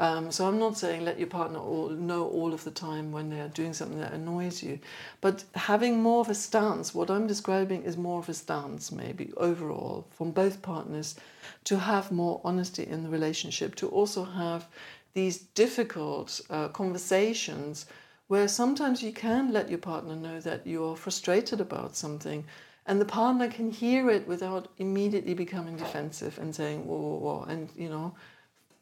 Um, 0.00 0.30
so 0.30 0.46
I'm 0.46 0.60
not 0.60 0.78
saying 0.78 1.04
let 1.04 1.18
your 1.18 1.28
partner 1.28 1.58
all, 1.58 1.88
know 1.88 2.28
all 2.28 2.54
of 2.54 2.62
the 2.62 2.70
time 2.70 3.10
when 3.10 3.30
they're 3.30 3.48
doing 3.48 3.72
something 3.72 3.98
that 3.98 4.12
annoys 4.12 4.62
you, 4.62 4.78
but 5.20 5.44
having 5.54 6.00
more 6.00 6.20
of 6.20 6.28
a 6.28 6.34
stance. 6.34 6.94
What 6.94 7.10
I'm 7.10 7.26
describing 7.26 7.82
is 7.82 7.96
more 7.96 8.20
of 8.20 8.28
a 8.28 8.34
stance, 8.34 8.92
maybe 8.92 9.32
overall, 9.36 10.06
from 10.10 10.30
both 10.30 10.62
partners, 10.62 11.16
to 11.64 11.78
have 11.78 12.12
more 12.12 12.40
honesty 12.44 12.84
in 12.86 13.02
the 13.02 13.08
relationship, 13.08 13.74
to 13.76 13.88
also 13.88 14.22
have 14.24 14.68
these 15.14 15.38
difficult 15.38 16.40
uh, 16.48 16.68
conversations 16.68 17.86
where 18.28 18.46
sometimes 18.46 19.02
you 19.02 19.12
can 19.12 19.52
let 19.52 19.68
your 19.68 19.78
partner 19.78 20.14
know 20.14 20.38
that 20.40 20.66
you're 20.66 20.94
frustrated 20.94 21.60
about 21.60 21.96
something 21.96 22.44
and 22.86 23.00
the 23.00 23.04
partner 23.04 23.48
can 23.48 23.70
hear 23.70 24.10
it 24.10 24.26
without 24.28 24.68
immediately 24.78 25.34
becoming 25.34 25.76
defensive 25.76 26.38
and 26.38 26.54
saying 26.54 26.86
whoa, 26.86 26.96
whoa, 26.96 27.18
whoa 27.18 27.44
and 27.48 27.68
you 27.76 27.88
know 27.88 28.14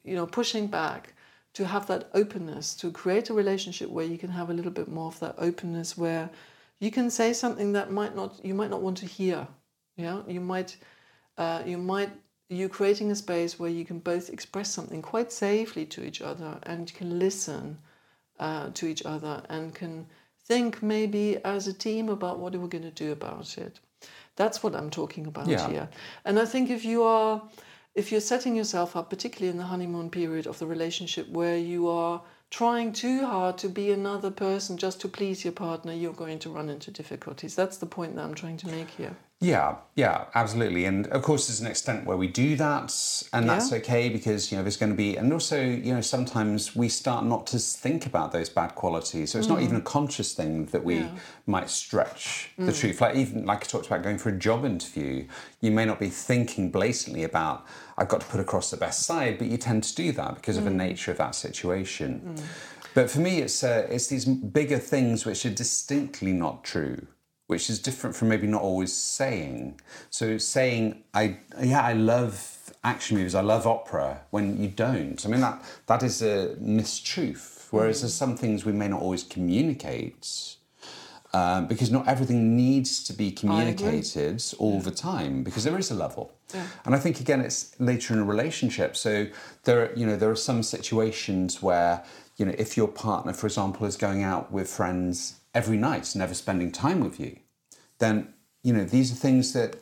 you 0.06 0.14
know 0.14 0.26
pushing 0.26 0.66
back 0.66 1.14
to 1.54 1.66
have 1.66 1.86
that 1.86 2.10
openness 2.14 2.74
to 2.74 2.90
create 2.90 3.30
a 3.30 3.34
relationship 3.34 3.88
where 3.90 4.04
you 4.04 4.18
can 4.18 4.30
have 4.30 4.50
a 4.50 4.52
little 4.52 4.70
bit 4.70 4.88
more 4.88 5.08
of 5.08 5.18
that 5.20 5.34
openness 5.38 5.96
where 5.96 6.28
you 6.80 6.90
can 6.90 7.10
say 7.10 7.32
something 7.32 7.72
that 7.72 7.90
might 7.90 8.14
not 8.14 8.38
you 8.44 8.54
might 8.54 8.70
not 8.70 8.82
want 8.82 8.96
to 8.98 9.06
hear 9.06 9.46
yeah 9.96 10.20
you 10.26 10.40
might 10.40 10.76
uh, 11.38 11.62
you 11.66 11.78
might 11.78 12.10
you're 12.48 12.68
creating 12.68 13.10
a 13.10 13.16
space 13.16 13.58
where 13.58 13.70
you 13.70 13.84
can 13.84 13.98
both 13.98 14.30
express 14.30 14.70
something 14.70 15.02
quite 15.02 15.32
safely 15.32 15.84
to 15.84 16.04
each 16.04 16.22
other 16.22 16.58
and 16.62 16.90
you 16.90 16.96
can 16.96 17.18
listen 17.18 17.78
uh, 18.38 18.70
to 18.70 18.86
each 18.86 19.04
other 19.04 19.42
and 19.48 19.74
can 19.74 20.06
think 20.44 20.82
maybe 20.82 21.38
as 21.44 21.66
a 21.66 21.72
team 21.72 22.08
about 22.08 22.38
what 22.38 22.52
we're 22.54 22.68
going 22.68 22.84
to 22.84 22.90
do 22.90 23.12
about 23.12 23.58
it. 23.58 23.80
That's 24.36 24.62
what 24.62 24.74
I'm 24.76 24.90
talking 24.90 25.26
about 25.26 25.48
yeah. 25.48 25.68
here. 25.68 25.88
And 26.24 26.38
I 26.38 26.44
think 26.44 26.70
if 26.70 26.84
you 26.84 27.02
are 27.02 27.42
if 27.96 28.12
you're 28.12 28.20
setting 28.20 28.54
yourself 28.54 28.94
up, 28.94 29.08
particularly 29.08 29.50
in 29.50 29.56
the 29.56 29.64
honeymoon 29.64 30.10
period 30.10 30.46
of 30.46 30.58
the 30.58 30.66
relationship, 30.66 31.28
where 31.30 31.56
you 31.56 31.88
are 31.88 32.22
trying 32.50 32.92
too 32.92 33.24
hard 33.24 33.56
to 33.58 33.68
be 33.68 33.90
another 33.90 34.30
person 34.30 34.76
just 34.76 35.00
to 35.00 35.08
please 35.08 35.44
your 35.44 35.52
partner, 35.52 35.92
you're 35.92 36.12
going 36.12 36.38
to 36.40 36.50
run 36.50 36.68
into 36.68 36.90
difficulties. 36.90 37.56
That's 37.56 37.78
the 37.78 37.86
point 37.86 38.14
that 38.14 38.22
I'm 38.22 38.34
trying 38.34 38.58
to 38.58 38.68
make 38.68 38.90
here. 38.90 39.16
Yeah, 39.40 39.76
yeah, 39.96 40.24
absolutely. 40.34 40.86
And 40.86 41.08
of 41.08 41.20
course, 41.20 41.48
there's 41.48 41.60
an 41.60 41.66
extent 41.66 42.06
where 42.06 42.16
we 42.16 42.26
do 42.26 42.56
that, 42.56 43.26
and 43.34 43.44
yeah. 43.44 43.52
that's 43.52 43.70
okay 43.70 44.08
because 44.08 44.50
you 44.50 44.56
know 44.56 44.62
there's 44.62 44.78
going 44.78 44.92
to 44.92 44.96
be, 44.96 45.16
and 45.16 45.30
also 45.30 45.62
you 45.62 45.92
know 45.92 46.00
sometimes 46.00 46.74
we 46.74 46.88
start 46.88 47.26
not 47.26 47.46
to 47.48 47.58
think 47.58 48.06
about 48.06 48.32
those 48.32 48.48
bad 48.48 48.74
qualities. 48.74 49.32
So 49.32 49.38
it's 49.38 49.46
mm. 49.46 49.50
not 49.50 49.60
even 49.60 49.76
a 49.76 49.82
conscious 49.82 50.32
thing 50.32 50.66
that 50.66 50.82
we 50.82 51.00
yeah. 51.00 51.10
might 51.46 51.68
stretch 51.68 52.50
mm. 52.58 52.64
the 52.64 52.72
truth. 52.72 53.02
Like 53.02 53.16
even 53.16 53.44
like 53.44 53.62
I 53.62 53.66
talked 53.66 53.86
about 53.86 54.02
going 54.02 54.16
for 54.16 54.30
a 54.30 54.38
job 54.38 54.64
interview, 54.64 55.26
you 55.60 55.70
may 55.70 55.84
not 55.84 56.00
be 56.00 56.08
thinking 56.08 56.70
blatantly 56.70 57.24
about 57.24 57.66
I've 57.98 58.08
got 58.08 58.22
to 58.22 58.26
put 58.28 58.40
across 58.40 58.70
the 58.70 58.78
best 58.78 59.02
side, 59.02 59.36
but 59.36 59.48
you 59.48 59.58
tend 59.58 59.84
to 59.84 59.94
do 59.94 60.12
that 60.12 60.36
because 60.36 60.56
mm. 60.56 60.60
of 60.60 60.64
the 60.64 60.70
mm. 60.70 60.76
nature 60.76 61.10
of 61.10 61.18
that 61.18 61.34
situation. 61.34 62.22
Mm. 62.24 62.42
But 62.94 63.10
for 63.10 63.20
me, 63.20 63.40
it's 63.40 63.62
uh, 63.62 63.86
it's 63.90 64.06
these 64.06 64.24
bigger 64.24 64.78
things 64.78 65.26
which 65.26 65.44
are 65.44 65.50
distinctly 65.50 66.32
not 66.32 66.64
true 66.64 67.06
which 67.46 67.70
is 67.70 67.78
different 67.78 68.16
from 68.16 68.28
maybe 68.28 68.46
not 68.46 68.62
always 68.62 68.92
saying. 68.92 69.80
So 70.10 70.38
saying, 70.38 71.02
I 71.14 71.38
yeah, 71.62 71.82
I 71.82 71.92
love 71.92 72.74
action 72.82 73.16
movies, 73.16 73.34
I 73.34 73.40
love 73.40 73.66
opera, 73.66 74.22
when 74.30 74.60
you 74.62 74.68
don't. 74.68 75.24
I 75.24 75.28
mean 75.28 75.40
that 75.40 75.62
that 75.86 76.02
is 76.02 76.22
a 76.22 76.56
mistruth. 76.60 77.68
Whereas 77.70 78.00
there's 78.00 78.14
some 78.14 78.36
things 78.36 78.64
we 78.64 78.72
may 78.72 78.88
not 78.88 79.02
always 79.02 79.24
communicate. 79.24 80.56
Um, 81.34 81.66
because 81.66 81.90
not 81.90 82.08
everything 82.08 82.56
needs 82.56 83.04
to 83.04 83.12
be 83.12 83.30
communicated 83.30 84.42
all 84.58 84.80
the 84.80 84.92
time 84.92 85.42
because 85.42 85.64
there 85.64 85.76
is 85.76 85.90
a 85.90 85.94
level 85.94 86.32
yeah. 86.54 86.66
and 86.86 86.94
i 86.94 86.98
think 86.98 87.20
again 87.20 87.42
it's 87.42 87.78
later 87.78 88.14
in 88.14 88.20
a 88.20 88.24
relationship 88.24 88.96
so 88.96 89.26
there 89.64 89.82
are, 89.82 89.94
you 89.94 90.06
know 90.06 90.16
there 90.16 90.30
are 90.30 90.36
some 90.36 90.62
situations 90.62 91.60
where 91.60 92.02
you 92.36 92.46
know 92.46 92.54
if 92.56 92.76
your 92.76 92.88
partner 92.88 93.34
for 93.34 93.46
example 93.48 93.86
is 93.86 93.96
going 93.96 94.22
out 94.22 94.50
with 94.50 94.70
friends 94.70 95.40
every 95.56 95.78
night, 95.78 96.14
never 96.14 96.34
spending 96.34 96.70
time 96.70 97.00
with 97.00 97.18
you, 97.18 97.38
then 97.98 98.34
you 98.62 98.72
know 98.72 98.84
these 98.84 99.10
are 99.10 99.14
things 99.14 99.52
that 99.54 99.76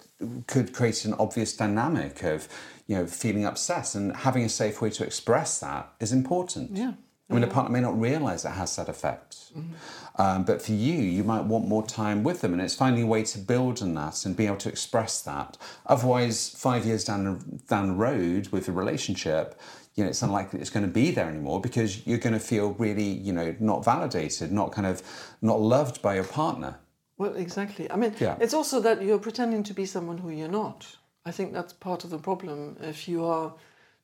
could 0.46 0.72
create 0.72 1.04
an 1.04 1.14
obvious 1.14 1.56
dynamic 1.56 2.22
of 2.22 2.48
you 2.86 2.96
know 2.96 3.06
feeling 3.06 3.44
upset 3.44 3.94
and 3.94 4.14
having 4.14 4.44
a 4.44 4.48
safe 4.48 4.80
way 4.80 4.90
to 4.90 5.04
express 5.04 5.58
that 5.58 5.92
is 6.00 6.12
important. 6.12 6.70
Yeah. 6.76 6.92
I 7.30 7.34
mean, 7.34 7.42
a 7.42 7.46
partner 7.46 7.72
may 7.72 7.80
not 7.80 7.98
realize 7.98 8.44
it 8.44 8.50
has 8.50 8.76
that 8.76 8.90
effect. 8.90 9.30
Mm-hmm. 9.56 10.20
Um, 10.20 10.44
but 10.44 10.60
for 10.60 10.72
you, 10.72 10.92
you 10.92 11.24
might 11.24 11.44
want 11.44 11.66
more 11.66 11.84
time 11.84 12.22
with 12.22 12.42
them, 12.42 12.52
and 12.52 12.60
it's 12.60 12.74
finding 12.74 13.04
a 13.04 13.06
way 13.06 13.24
to 13.24 13.38
build 13.38 13.80
on 13.80 13.94
that 13.94 14.26
and 14.26 14.36
be 14.36 14.46
able 14.46 14.58
to 14.58 14.68
express 14.68 15.22
that. 15.22 15.56
Otherwise, 15.86 16.50
five 16.50 16.84
years 16.84 17.02
down 17.02 17.24
the, 17.24 17.58
down 17.66 17.88
the 17.88 17.94
road 17.94 18.48
with 18.48 18.68
a 18.68 18.72
relationship, 18.72 19.58
you 19.94 20.02
know, 20.02 20.10
it's 20.10 20.22
unlikely 20.22 20.60
it's 20.60 20.70
going 20.70 20.86
to 20.86 20.92
be 20.92 21.10
there 21.10 21.28
anymore 21.28 21.60
because 21.60 22.06
you're 22.06 22.18
going 22.18 22.32
to 22.32 22.40
feel 22.40 22.72
really, 22.72 23.04
you 23.08 23.32
know, 23.32 23.54
not 23.60 23.84
validated, 23.84 24.50
not 24.50 24.72
kind 24.72 24.86
of, 24.86 25.02
not 25.40 25.60
loved 25.60 26.02
by 26.02 26.14
your 26.16 26.24
partner. 26.24 26.78
Well, 27.16 27.34
exactly. 27.34 27.90
I 27.90 27.96
mean, 27.96 28.14
yeah. 28.18 28.36
it's 28.40 28.54
also 28.54 28.80
that 28.80 29.02
you're 29.02 29.20
pretending 29.20 29.62
to 29.64 29.74
be 29.74 29.86
someone 29.86 30.18
who 30.18 30.30
you're 30.30 30.48
not. 30.48 30.96
I 31.24 31.30
think 31.30 31.52
that's 31.52 31.72
part 31.72 32.04
of 32.04 32.10
the 32.10 32.18
problem. 32.18 32.76
If 32.80 33.08
you 33.08 33.24
are 33.24 33.54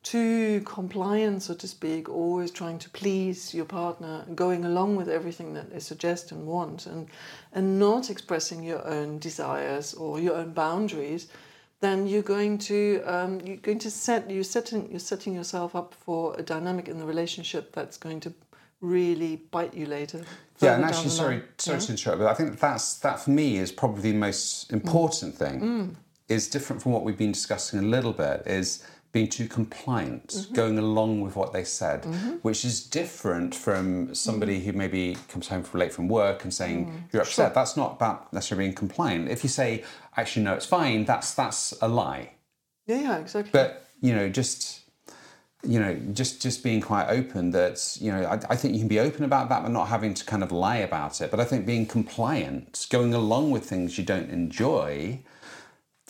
too 0.02 0.62
compliant, 0.64 1.42
so 1.42 1.54
to 1.54 1.68
speak, 1.68 2.08
always 2.08 2.50
trying 2.50 2.78
to 2.78 2.90
please 2.90 3.52
your 3.52 3.66
partner, 3.66 4.24
going 4.34 4.64
along 4.64 4.96
with 4.96 5.08
everything 5.08 5.52
that 5.54 5.70
they 5.70 5.80
suggest 5.80 6.32
and 6.32 6.46
want, 6.46 6.86
and 6.86 7.08
and 7.52 7.78
not 7.78 8.10
expressing 8.10 8.62
your 8.62 8.86
own 8.86 9.18
desires 9.18 9.92
or 9.92 10.20
your 10.20 10.36
own 10.36 10.52
boundaries, 10.52 11.28
then 11.80 12.06
you're 12.06 12.22
going 12.22 12.58
to 12.58 13.02
um, 13.06 13.40
you're 13.44 13.56
going 13.56 13.78
to 13.80 13.90
set 13.90 14.30
you're 14.30 14.44
setting 14.44 14.90
you're 14.90 15.00
setting 15.00 15.34
yourself 15.34 15.74
up 15.74 15.94
for 15.94 16.34
a 16.38 16.42
dynamic 16.42 16.88
in 16.88 16.98
the 16.98 17.06
relationship 17.06 17.72
that's 17.72 17.96
going 17.96 18.20
to 18.20 18.32
really 18.80 19.36
bite 19.50 19.74
you 19.74 19.86
later. 19.86 20.22
Yeah, 20.60 20.74
and 20.74 20.84
actually, 20.84 21.10
sorry, 21.10 21.42
sorry 21.58 21.78
Yeah? 21.78 21.86
to 21.86 21.92
interrupt, 21.92 22.18
but 22.20 22.28
I 22.28 22.34
think 22.34 22.60
that's 22.60 22.98
that 22.98 23.20
for 23.20 23.30
me 23.30 23.56
is 23.56 23.72
probably 23.72 24.12
the 24.12 24.18
most 24.18 24.72
important 24.72 25.34
thing. 25.34 25.60
Mm. 25.60 25.94
Is 26.28 26.48
different 26.48 26.80
from 26.80 26.92
what 26.92 27.02
we've 27.02 27.18
been 27.18 27.32
discussing 27.32 27.80
a 27.80 27.82
little 27.82 28.12
bit. 28.12 28.42
Is 28.46 28.84
being 29.12 29.28
too 29.28 29.48
compliant, 29.48 30.28
Mm-hmm. 30.28 30.54
going 30.54 30.78
along 30.78 31.20
with 31.20 31.34
what 31.36 31.52
they 31.52 31.64
said, 31.64 32.04
which 32.42 32.64
is 32.64 32.82
different 33.00 33.54
from 33.54 34.14
somebody 34.14 34.56
Mm-hmm. 34.58 34.70
who 34.70 34.72
maybe 34.84 35.16
comes 35.28 35.48
home 35.48 35.62
from 35.64 35.80
late 35.80 35.92
from 35.92 36.06
work 36.08 36.44
and 36.44 36.52
saying 36.54 36.86
Mm. 36.86 37.12
you're 37.12 37.22
upset. 37.22 37.54
That's 37.54 37.76
not 37.76 37.92
about 37.98 38.32
necessarily 38.32 38.66
being 38.66 38.76
compliant. 38.76 39.28
If 39.28 39.42
you 39.42 39.48
say 39.50 39.84
actually 40.16 40.44
no, 40.44 40.54
it's 40.54 40.66
fine, 40.66 41.04
that's 41.04 41.34
that's 41.34 41.74
a 41.82 41.88
lie. 41.88 42.30
Yeah, 42.86 43.00
yeah, 43.06 43.16
exactly. 43.18 43.50
But 43.52 43.68
you 44.00 44.14
know, 44.14 44.28
just 44.28 44.80
you 45.62 45.78
know, 45.78 45.94
just 46.14 46.40
just 46.40 46.62
being 46.62 46.80
quite 46.80 47.08
open. 47.08 47.50
That 47.50 47.76
you 48.00 48.10
know, 48.12 48.22
I, 48.24 48.34
I 48.52 48.56
think 48.56 48.72
you 48.74 48.80
can 48.80 48.88
be 48.88 49.00
open 49.00 49.24
about 49.24 49.48
that, 49.50 49.62
but 49.62 49.70
not 49.70 49.88
having 49.88 50.14
to 50.14 50.24
kind 50.24 50.42
of 50.42 50.50
lie 50.52 50.78
about 50.78 51.20
it. 51.20 51.30
But 51.30 51.38
I 51.40 51.44
think 51.44 51.66
being 51.66 51.84
compliant, 51.86 52.86
going 52.90 53.12
along 53.12 53.50
with 53.50 53.64
things 53.66 53.98
you 53.98 54.04
don't 54.04 54.30
enjoy, 54.30 55.20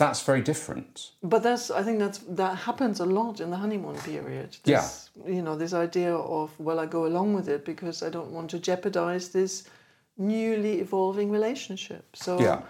that's 0.00 0.22
very 0.22 0.40
different. 0.40 1.12
But 1.22 1.42
that's 1.42 1.70
I 1.70 1.82
think 1.82 1.98
that's 1.98 2.18
that 2.40 2.54
happens 2.68 3.00
a 3.00 3.04
lot 3.18 3.40
in 3.40 3.50
the 3.50 3.58
honeymoon 3.64 3.96
period. 3.96 4.50
This, 4.64 5.10
yeah. 5.14 5.34
You 5.36 5.42
know, 5.42 5.56
this 5.56 5.74
idea 5.74 6.14
of 6.16 6.48
well, 6.58 6.78
I 6.84 6.86
go 6.86 7.02
along 7.10 7.34
with 7.34 7.48
it 7.54 7.62
because 7.72 8.02
I 8.06 8.08
don't 8.16 8.32
want 8.36 8.48
to 8.50 8.58
jeopardize 8.58 9.28
this 9.28 9.52
newly 10.16 10.80
evolving 10.80 11.30
relationship. 11.30 12.04
So 12.14 12.40
Yeah. 12.40 12.60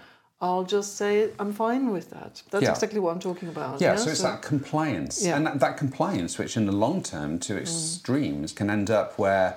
I'll 0.41 0.67
just 0.77 0.97
say 0.97 1.11
I'm 1.39 1.53
fine 1.53 1.85
with 1.95 2.07
that. 2.09 2.33
That's 2.51 2.63
Yeah. 2.65 2.75
exactly 2.75 2.99
what 2.99 3.11
I'm 3.13 3.23
talking 3.29 3.49
about. 3.55 3.79
Yeah, 3.79 3.95
so 3.95 4.09
it's 4.09 4.23
that 4.29 4.41
compliance, 4.41 5.15
Yeah. 5.23 5.37
and 5.37 5.45
that, 5.45 5.59
that 5.65 5.77
compliance, 5.77 6.31
which 6.41 6.57
in 6.59 6.65
the 6.65 6.77
long 6.85 6.97
term 7.13 7.39
to 7.47 7.53
mm. 7.53 7.61
extremes 7.61 8.51
can 8.51 8.69
end 8.69 8.89
up 8.99 9.07
where 9.23 9.49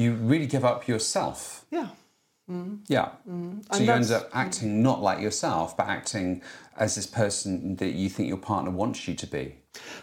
you 0.00 0.08
really 0.30 0.48
give 0.54 0.64
up 0.72 0.80
yourself. 0.92 1.64
yeah. 1.70 1.88
Yeah. 2.48 3.10
So 3.26 3.30
And 3.30 3.62
you 3.80 3.90
end 3.90 4.10
up 4.10 4.28
acting 4.34 4.82
not 4.82 5.00
like 5.00 5.20
yourself, 5.20 5.76
but 5.76 5.86
acting 5.86 6.42
as 6.76 6.94
this 6.94 7.06
person 7.06 7.76
that 7.76 7.92
you 7.92 8.08
think 8.08 8.28
your 8.28 8.36
partner 8.38 8.70
wants 8.70 9.08
you 9.08 9.14
to 9.14 9.26
be. 9.26 9.56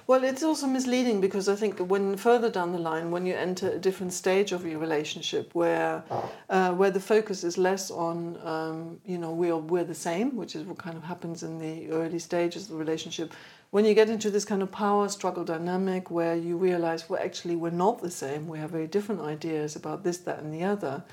Well, 0.08 0.24
it's 0.24 0.44
also 0.44 0.68
misleading 0.68 1.22
because 1.22 1.48
I 1.48 1.56
think 1.56 1.80
when 1.80 2.18
further 2.18 2.50
down 2.50 2.74
the 2.74 2.80
line, 2.80 3.12
when 3.12 3.26
you 3.26 3.36
enter 3.36 3.70
a 3.70 3.78
different 3.78 4.12
stage 4.12 4.52
of 4.52 4.66
your 4.66 4.80
relationship, 4.80 5.54
where 5.54 6.04
uh, 6.50 6.74
where 6.74 6.92
the 6.92 7.00
focus 7.00 7.44
is 7.44 7.58
less 7.58 7.90
on, 7.92 8.38
um, 8.44 9.00
you 9.06 9.18
know, 9.18 9.32
we're 9.32 9.56
we're 9.56 9.86
the 9.86 9.96
same, 9.96 10.36
which 10.36 10.56
is 10.56 10.66
what 10.66 10.78
kind 10.78 10.98
of 10.98 11.04
happens 11.04 11.44
in 11.44 11.58
the 11.58 11.90
early 11.92 12.20
stages 12.20 12.64
of 12.64 12.70
the 12.70 12.76
relationship. 12.76 13.34
When 13.70 13.86
you 13.86 13.94
get 13.94 14.10
into 14.10 14.30
this 14.30 14.44
kind 14.44 14.62
of 14.62 14.72
power 14.72 15.08
struggle 15.08 15.46
dynamic, 15.46 16.12
where 16.12 16.36
you 16.36 16.58
realize, 16.58 17.10
well, 17.10 17.22
actually, 17.24 17.56
we're 17.56 17.70
not 17.70 18.02
the 18.02 18.12
same. 18.12 18.48
We 18.50 18.60
have 18.60 18.72
very 18.72 18.88
different 18.88 19.22
ideas 19.22 19.78
about 19.78 20.04
this, 20.04 20.18
that, 20.20 20.40
and 20.40 20.54
the 20.54 20.64
other. 20.64 21.04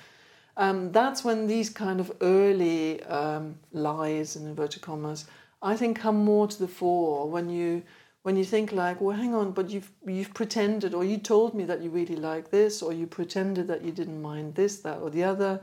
Um, 0.59 0.91
that's 0.91 1.25
when 1.25 1.47
these 1.47 1.71
kind 1.71 2.01
of 2.01 2.13
early 2.21 3.03
um, 3.05 3.55
lies, 3.73 4.35
in 4.37 4.45
inverted 4.47 4.83
commas, 4.83 5.25
I 5.63 5.77
think 5.77 5.99
come 5.99 6.25
more 6.25 6.49
to 6.49 6.59
the 6.59 6.69
fore 6.69 7.31
when 7.31 7.49
you 7.49 7.83
when 8.25 8.37
you 8.37 8.45
think 8.45 8.73
like, 8.73 9.01
well, 9.01 9.17
hang 9.17 9.35
on, 9.35 9.53
but 9.53 9.71
you've 9.71 9.91
you've 10.05 10.35
pretended, 10.35 10.93
or 10.95 11.05
you 11.05 11.17
told 11.17 11.55
me 11.55 11.65
that 11.65 11.81
you 11.81 11.91
really 11.91 12.17
like 12.17 12.51
this, 12.51 12.83
or 12.83 12.93
you 12.93 13.07
pretended 13.07 13.69
that 13.69 13.83
you 13.85 13.93
didn't 13.93 14.21
mind 14.21 14.57
this, 14.57 14.81
that, 14.81 14.99
or 14.99 15.11
the 15.11 15.23
other. 15.23 15.61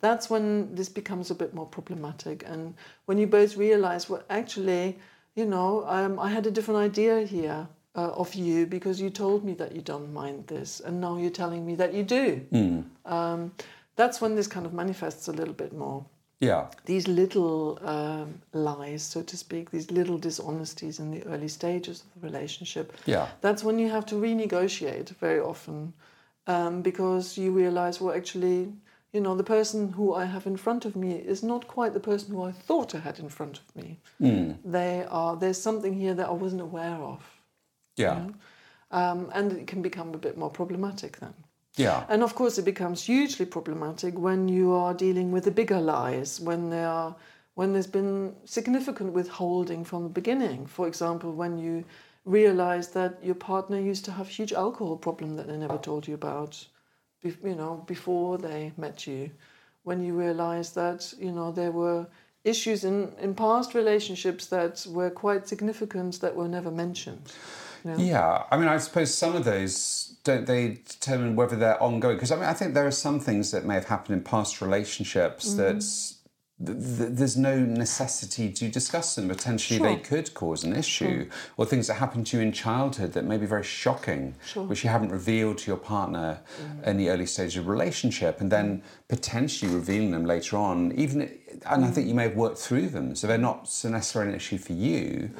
That's 0.00 0.30
when 0.30 0.74
this 0.74 0.88
becomes 0.88 1.30
a 1.30 1.34
bit 1.34 1.52
more 1.54 1.66
problematic, 1.66 2.44
and 2.46 2.74
when 3.04 3.18
you 3.18 3.26
both 3.26 3.56
realize, 3.56 4.08
well, 4.08 4.22
actually, 4.30 4.98
you 5.34 5.44
know, 5.44 5.84
um, 5.86 6.18
I 6.18 6.30
had 6.30 6.46
a 6.46 6.50
different 6.50 6.80
idea 6.80 7.20
here 7.22 7.68
uh, 7.94 8.10
of 8.12 8.34
you 8.34 8.66
because 8.66 9.00
you 9.00 9.10
told 9.10 9.44
me 9.44 9.52
that 9.54 9.74
you 9.74 9.82
don't 9.82 10.12
mind 10.12 10.46
this, 10.46 10.80
and 10.80 11.00
now 11.00 11.18
you're 11.18 11.30
telling 11.30 11.66
me 11.66 11.74
that 11.74 11.92
you 11.92 12.02
do. 12.02 12.40
Um, 13.04 13.52
that's 13.98 14.20
when 14.22 14.34
this 14.36 14.48
kind 14.54 14.66
of 14.66 14.72
manifests 14.72 15.28
a 15.28 15.32
little 15.40 15.54
bit 15.64 15.72
more 15.72 16.00
Yeah. 16.40 16.64
these 16.84 17.06
little 17.22 17.78
um, 17.94 18.28
lies, 18.52 19.02
so 19.12 19.22
to 19.22 19.36
speak, 19.36 19.64
these 19.70 19.90
little 19.98 20.18
dishonesties 20.28 20.98
in 21.02 21.08
the 21.14 21.22
early 21.32 21.48
stages 21.48 21.96
of 22.04 22.08
the 22.14 22.20
relationship. 22.30 22.86
Yeah. 23.06 23.26
That's 23.44 23.62
when 23.66 23.78
you 23.82 23.88
have 23.90 24.06
to 24.06 24.14
renegotiate 24.14 25.08
very 25.20 25.40
often 25.40 25.92
um, 26.46 26.82
because 26.82 27.24
you 27.42 27.48
realize, 27.64 28.00
well, 28.00 28.14
actually, 28.20 28.58
you 29.14 29.20
know, 29.24 29.34
the 29.36 29.48
person 29.56 29.92
who 29.96 30.06
I 30.22 30.24
have 30.34 30.46
in 30.46 30.56
front 30.56 30.84
of 30.84 30.94
me 30.94 31.10
is 31.32 31.42
not 31.42 31.62
quite 31.76 31.92
the 31.92 32.00
person 32.10 32.28
who 32.34 32.42
I 32.50 32.52
thought 32.52 32.94
I 32.94 33.00
had 33.08 33.18
in 33.18 33.28
front 33.28 33.56
of 33.62 33.66
me. 33.80 33.98
They 34.78 35.04
are. 35.20 35.36
There's 35.42 35.60
something 35.68 35.94
here 36.02 36.14
that 36.14 36.28
I 36.28 36.36
wasn't 36.44 36.62
aware 36.62 36.98
of, 37.12 37.20
Yeah. 37.96 38.18
um, 39.00 39.20
and 39.34 39.52
it 39.52 39.66
can 39.66 39.82
become 39.82 40.14
a 40.14 40.18
bit 40.18 40.36
more 40.36 40.50
problematic 40.50 41.12
then. 41.18 41.34
Yeah. 41.78 42.04
And 42.08 42.22
of 42.22 42.34
course, 42.34 42.58
it 42.58 42.64
becomes 42.64 43.04
hugely 43.04 43.46
problematic 43.46 44.18
when 44.18 44.48
you 44.48 44.72
are 44.72 44.94
dealing 44.94 45.32
with 45.32 45.44
the 45.44 45.50
bigger 45.50 45.80
lies, 45.80 46.40
when 46.40 46.70
there 46.70 46.88
are, 46.88 47.16
when 47.54 47.72
there's 47.72 47.86
been 47.86 48.34
significant 48.44 49.12
withholding 49.12 49.84
from 49.84 50.02
the 50.02 50.08
beginning. 50.08 50.66
For 50.66 50.88
example, 50.88 51.32
when 51.32 51.58
you 51.58 51.84
realize 52.24 52.88
that 52.88 53.18
your 53.24 53.34
partner 53.34 53.80
used 53.80 54.04
to 54.04 54.12
have 54.12 54.28
huge 54.28 54.52
alcohol 54.52 54.96
problem 54.96 55.36
that 55.36 55.46
they 55.46 55.56
never 55.56 55.78
told 55.78 56.06
you 56.06 56.14
about, 56.14 56.66
you 57.22 57.54
know, 57.54 57.82
before 57.86 58.38
they 58.38 58.72
met 58.76 59.06
you. 59.06 59.30
When 59.84 60.04
you 60.04 60.12
realize 60.12 60.72
that 60.72 61.14
you 61.18 61.32
know 61.32 61.50
there 61.50 61.72
were 61.72 62.06
issues 62.44 62.84
in, 62.84 63.12
in 63.20 63.34
past 63.34 63.74
relationships 63.74 64.46
that 64.46 64.86
were 64.90 65.10
quite 65.10 65.48
significant 65.48 66.20
that 66.20 66.36
were 66.36 66.48
never 66.48 66.70
mentioned. 66.70 67.32
Yeah, 67.96 68.44
I 68.50 68.56
mean, 68.56 68.68
I 68.68 68.78
suppose 68.78 69.14
some 69.14 69.36
of 69.36 69.44
those 69.44 70.16
don't 70.24 70.46
they 70.46 70.80
determine 70.86 71.36
whether 71.36 71.56
they're 71.56 71.82
ongoing? 71.82 72.16
Because 72.16 72.30
I 72.32 72.36
mean, 72.36 72.44
I 72.44 72.52
think 72.52 72.74
there 72.74 72.86
are 72.86 72.90
some 72.90 73.18
things 73.18 73.50
that 73.52 73.64
may 73.64 73.74
have 73.74 73.86
happened 73.86 74.18
in 74.18 74.24
past 74.24 74.60
relationships 74.60 75.48
mm-hmm. 75.48 75.56
that 75.58 75.82
th- 76.64 76.78
th- 76.78 77.10
there's 77.12 77.36
no 77.36 77.58
necessity 77.58 78.50
to 78.52 78.68
discuss 78.68 79.14
them. 79.14 79.28
Potentially, 79.28 79.78
they 79.78 79.96
could 79.96 80.34
cause 80.34 80.64
an 80.64 80.74
issue, 80.74 81.28
or 81.56 81.66
things 81.66 81.86
that 81.86 81.94
happened 81.94 82.26
to 82.28 82.36
you 82.36 82.42
in 82.42 82.52
childhood 82.52 83.12
that 83.12 83.24
may 83.24 83.36
be 83.36 83.46
very 83.46 83.64
shocking, 83.64 84.34
which 84.54 84.84
you 84.84 84.90
haven't 84.90 85.10
revealed 85.10 85.58
to 85.58 85.70
your 85.70 85.76
partner 85.76 86.40
mm. 86.60 86.86
in 86.86 86.96
the 86.96 87.10
early 87.10 87.26
stage 87.26 87.56
of 87.56 87.68
relationship, 87.68 88.40
and 88.40 88.50
then 88.50 88.78
mm. 88.78 88.82
potentially 89.08 89.72
revealing 89.72 90.10
them 90.10 90.24
later 90.24 90.56
on. 90.56 90.92
Even, 90.92 91.22
and 91.22 91.84
I 91.84 91.88
mm. 91.88 91.92
think 91.92 92.08
you 92.08 92.14
may 92.14 92.24
have 92.24 92.36
worked 92.36 92.58
through 92.58 92.88
them, 92.88 93.14
so 93.14 93.26
they're 93.26 93.38
not 93.38 93.68
so 93.68 93.88
necessarily 93.88 94.32
an 94.32 94.36
issue 94.36 94.58
for 94.58 94.72
you. 94.72 95.30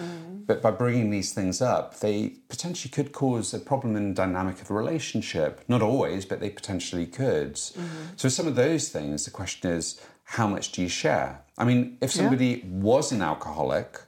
But 0.47 0.63
by 0.63 0.71
bringing 0.71 1.11
these 1.11 1.35
things 1.35 1.61
up, 1.61 2.01
they 2.01 2.31
potentially 2.49 2.91
could 2.91 3.13
cause 3.13 3.53
a 3.53 3.59
problem 3.59 3.97
in 3.97 4.09
the 4.09 4.15
dynamic 4.15 4.63
of 4.63 4.71
a 4.71 4.75
relationship. 4.75 5.63
Not 5.69 5.83
always, 5.83 6.25
but 6.25 6.41
they 6.41 6.49
potentially 6.49 7.05
could. 7.05 7.55
Mm-hmm. 7.55 8.05
So, 8.17 8.31
some 8.31 8.47
of 8.47 8.55
those 8.55 8.89
things, 8.89 9.27
the 9.27 9.31
question 9.31 9.71
is, 9.71 10.01
how 10.29 10.47
much 10.47 10.73
do 10.73 10.83
you 10.83 10.89
share? 10.91 11.41
I 11.57 11.65
mean, 11.65 11.97
if 12.03 12.13
somebody 12.13 12.63
was 12.69 13.13
an 13.13 13.23
alcoholic, 13.23 13.99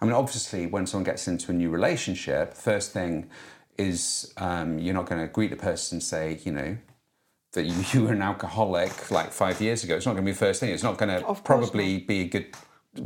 I 0.00 0.04
mean, 0.04 0.14
obviously, 0.14 0.66
when 0.66 0.86
someone 0.86 1.04
gets 1.04 1.26
into 1.26 1.50
a 1.50 1.54
new 1.54 1.68
relationship, 1.68 2.54
first 2.54 2.92
thing 2.92 3.28
is 3.76 4.32
um, 4.36 4.78
you're 4.78 4.94
not 4.94 5.06
going 5.06 5.20
to 5.20 5.26
greet 5.26 5.50
the 5.50 5.56
person 5.56 5.96
and 5.96 6.02
say, 6.02 6.38
you 6.44 6.52
know, 6.52 6.76
that 7.54 7.64
you, 7.64 7.74
you 7.92 8.04
were 8.06 8.12
an 8.12 8.22
alcoholic 8.22 9.10
like 9.10 9.32
five 9.32 9.60
years 9.60 9.82
ago. 9.82 9.96
It's 9.96 10.06
not 10.06 10.12
going 10.12 10.24
to 10.24 10.30
be 10.30 10.32
the 10.32 10.38
first 10.38 10.60
thing. 10.60 10.70
It's 10.70 10.84
not 10.84 10.96
going 10.96 11.10
to 11.20 11.34
probably 11.42 11.98
be 11.98 12.20
a 12.20 12.28
good 12.28 12.54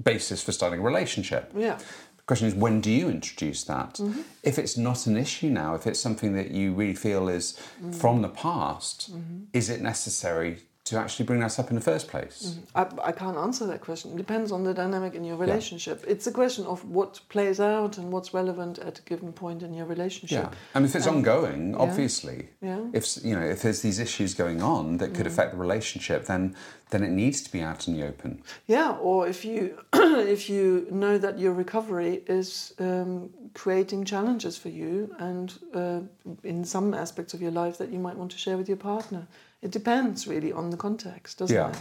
basis 0.05 0.43
for 0.43 0.53
starting 0.53 0.81
a 0.81 0.83
relationship. 0.83 1.53
Yeah. 1.57 1.79
The 2.19 2.23
question 2.27 2.49
is, 2.49 2.55
when 2.55 2.83
do 2.83 2.91
you 2.91 3.09
introduce 3.09 3.65
that? 3.65 3.99
If 4.43 4.59
it's 4.59 4.77
not 4.77 5.07
an 5.07 5.17
issue 5.17 5.49
now, 5.49 5.75
if 5.75 5.87
it's 5.87 5.99
something 5.99 6.35
that 6.35 6.51
you 6.51 6.75
really 6.75 6.95
feel 6.95 7.29
is 7.29 7.59
from 7.93 8.21
the 8.21 8.29
past, 8.29 9.11
is 9.55 9.71
it 9.71 9.81
necessary 9.81 10.59
to 10.87 10.97
actually 10.97 11.27
bring 11.27 11.41
that 11.41 11.59
up 11.59 11.69
in 11.69 11.75
the 11.75 11.83
first 11.83 12.07
place? 12.09 12.57
Mm-hmm. 12.75 13.01
I, 13.03 13.09
I 13.09 13.13
can't 13.13 13.37
answer 13.37 13.67
that 13.67 13.81
question. 13.81 14.13
It 14.13 14.19
depends 14.19 14.53
on 14.53 14.63
the 14.63 14.73
dynamic 14.73 15.15
in 15.15 15.25
your 15.25 15.37
relationship. 15.37 16.05
It's 16.07 16.27
a 16.29 16.33
question 16.33 16.65
of 16.67 16.85
what 16.85 17.21
plays 17.29 17.59
out 17.59 17.99
and 17.99 18.13
what's 18.13 18.33
relevant 18.33 18.79
at 18.79 19.01
a 19.01 19.03
given 19.03 19.33
point 19.33 19.63
in 19.63 19.75
your 19.75 19.87
relationship. 19.87 20.45
Yeah, 20.45 20.59
I 20.75 20.79
mean, 20.79 20.87
if 20.87 20.95
it's 20.95 21.09
ongoing, 21.09 21.75
obviously, 21.75 22.49
Yeah. 22.63 22.81
if 22.93 23.19
you 23.25 23.35
know, 23.35 23.45
if 23.45 23.63
there's 23.63 23.83
these 23.83 23.99
issues 23.99 24.35
going 24.35 24.63
on 24.63 24.99
that 24.99 25.09
could 25.09 25.27
mm-hmm. 25.27 25.27
affect 25.27 25.53
the 25.53 25.59
relationship, 25.59 26.27
then 26.27 26.55
then 26.91 27.03
it 27.03 27.11
needs 27.11 27.43
to 27.43 27.51
be 27.51 27.61
out 27.61 27.89
in 27.89 27.95
the 27.95 28.07
open. 28.07 28.43
Yeah, 28.67 28.93
or 29.01 29.27
if 29.27 29.45
you 29.45 29.79
if 29.93 30.49
you 30.49 30.87
know 30.91 31.19
that 31.19 31.39
your 31.39 31.53
recovery 31.53 32.23
is 32.27 32.75
um, 32.79 33.31
creating 33.55 34.05
challenges 34.05 34.57
for 34.57 34.69
you, 34.69 35.15
and 35.19 35.53
uh, 35.75 36.01
in 36.45 36.65
some 36.65 36.95
aspects 36.95 37.35
of 37.35 37.43
your 37.43 37.51
life 37.51 37.79
that 37.79 37.91
you 37.91 37.99
might 37.99 38.17
want 38.17 38.31
to 38.33 38.39
share 38.39 38.57
with 38.57 38.69
your 38.69 38.77
partner, 38.79 39.27
it 39.63 39.71
depends 39.73 40.27
really 40.29 40.53
on 40.53 40.71
the 40.71 40.77
context, 40.77 41.39
doesn't 41.39 41.57
Yeah. 41.57 41.71
it? 41.71 41.79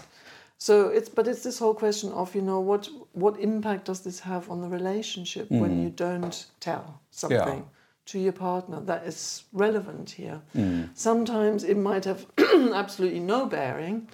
So 0.58 0.88
it's 0.88 1.10
but 1.10 1.28
it's 1.28 1.44
this 1.44 1.60
whole 1.60 1.74
question 1.76 2.12
of 2.14 2.34
you 2.34 2.42
know 2.42 2.60
what 2.62 2.90
what 3.12 3.38
impact 3.40 3.86
does 3.86 4.02
this 4.02 4.20
have 4.22 4.50
on 4.50 4.62
the 4.62 4.70
relationship 4.70 5.52
when 5.52 5.84
you 5.84 5.90
don't 5.90 6.46
tell 6.60 7.00
something 7.12 7.66
to 8.06 8.20
your 8.20 8.34
partner 8.34 8.80
that 8.82 9.06
is 9.06 9.44
relevant 9.52 10.10
here. 10.12 10.42
Sometimes 10.94 11.64
it 11.64 11.78
might 11.78 12.06
have 12.06 12.26
absolutely 12.74 13.20
no 13.20 13.46
bearing. 13.46 14.08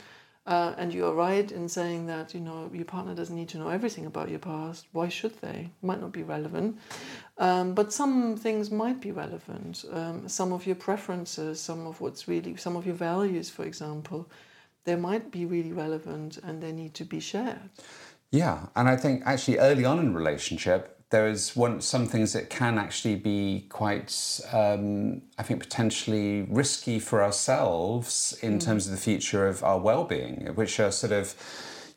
Uh, 0.47 0.73
and 0.77 0.91
you 0.91 1.05
are 1.05 1.13
right 1.13 1.51
in 1.51 1.69
saying 1.69 2.07
that 2.07 2.33
you 2.33 2.39
know 2.39 2.69
your 2.73 2.85
partner 2.85 3.13
doesn't 3.13 3.35
need 3.35 3.49
to 3.49 3.59
know 3.59 3.69
everything 3.69 4.07
about 4.07 4.27
your 4.27 4.39
past. 4.39 4.87
Why 4.91 5.07
should 5.07 5.39
they? 5.39 5.69
Might 5.83 6.01
not 6.01 6.11
be 6.11 6.23
relevant, 6.23 6.79
um, 7.37 7.75
but 7.75 7.93
some 7.93 8.35
things 8.35 8.71
might 8.71 8.99
be 9.01 9.11
relevant. 9.11 9.85
Um, 9.91 10.27
some 10.27 10.51
of 10.51 10.65
your 10.65 10.75
preferences, 10.75 11.59
some 11.59 11.85
of 11.85 12.01
what's 12.01 12.27
really, 12.27 12.55
some 12.55 12.75
of 12.75 12.87
your 12.87 12.95
values, 12.95 13.51
for 13.51 13.65
example, 13.65 14.27
they 14.83 14.95
might 14.95 15.31
be 15.31 15.45
really 15.45 15.73
relevant 15.73 16.39
and 16.39 16.61
they 16.61 16.71
need 16.71 16.95
to 16.95 17.05
be 17.05 17.19
shared. 17.19 17.69
Yeah, 18.31 18.67
and 18.75 18.89
I 18.89 18.95
think 18.95 19.23
actually 19.25 19.59
early 19.59 19.85
on 19.85 19.99
in 19.99 20.13
relationship, 20.13 21.00
there 21.11 21.27
is 21.27 21.55
one 21.55 21.81
some 21.81 22.07
things 22.07 22.33
that 22.33 22.49
can 22.49 22.77
actually 22.77 23.15
be 23.15 23.65
quite, 23.69 24.39
um, 24.51 25.21
I 25.37 25.43
think, 25.43 25.59
potentially 25.59 26.47
risky 26.49 26.99
for 26.99 27.21
ourselves 27.21 28.37
in 28.41 28.57
mm. 28.57 28.63
terms 28.63 28.87
of 28.87 28.93
the 28.93 28.97
future 28.97 29.47
of 29.47 29.63
our 29.63 29.77
well-being, 29.77 30.47
which 30.55 30.79
are 30.79 30.91
sort 30.91 31.11
of 31.11 31.35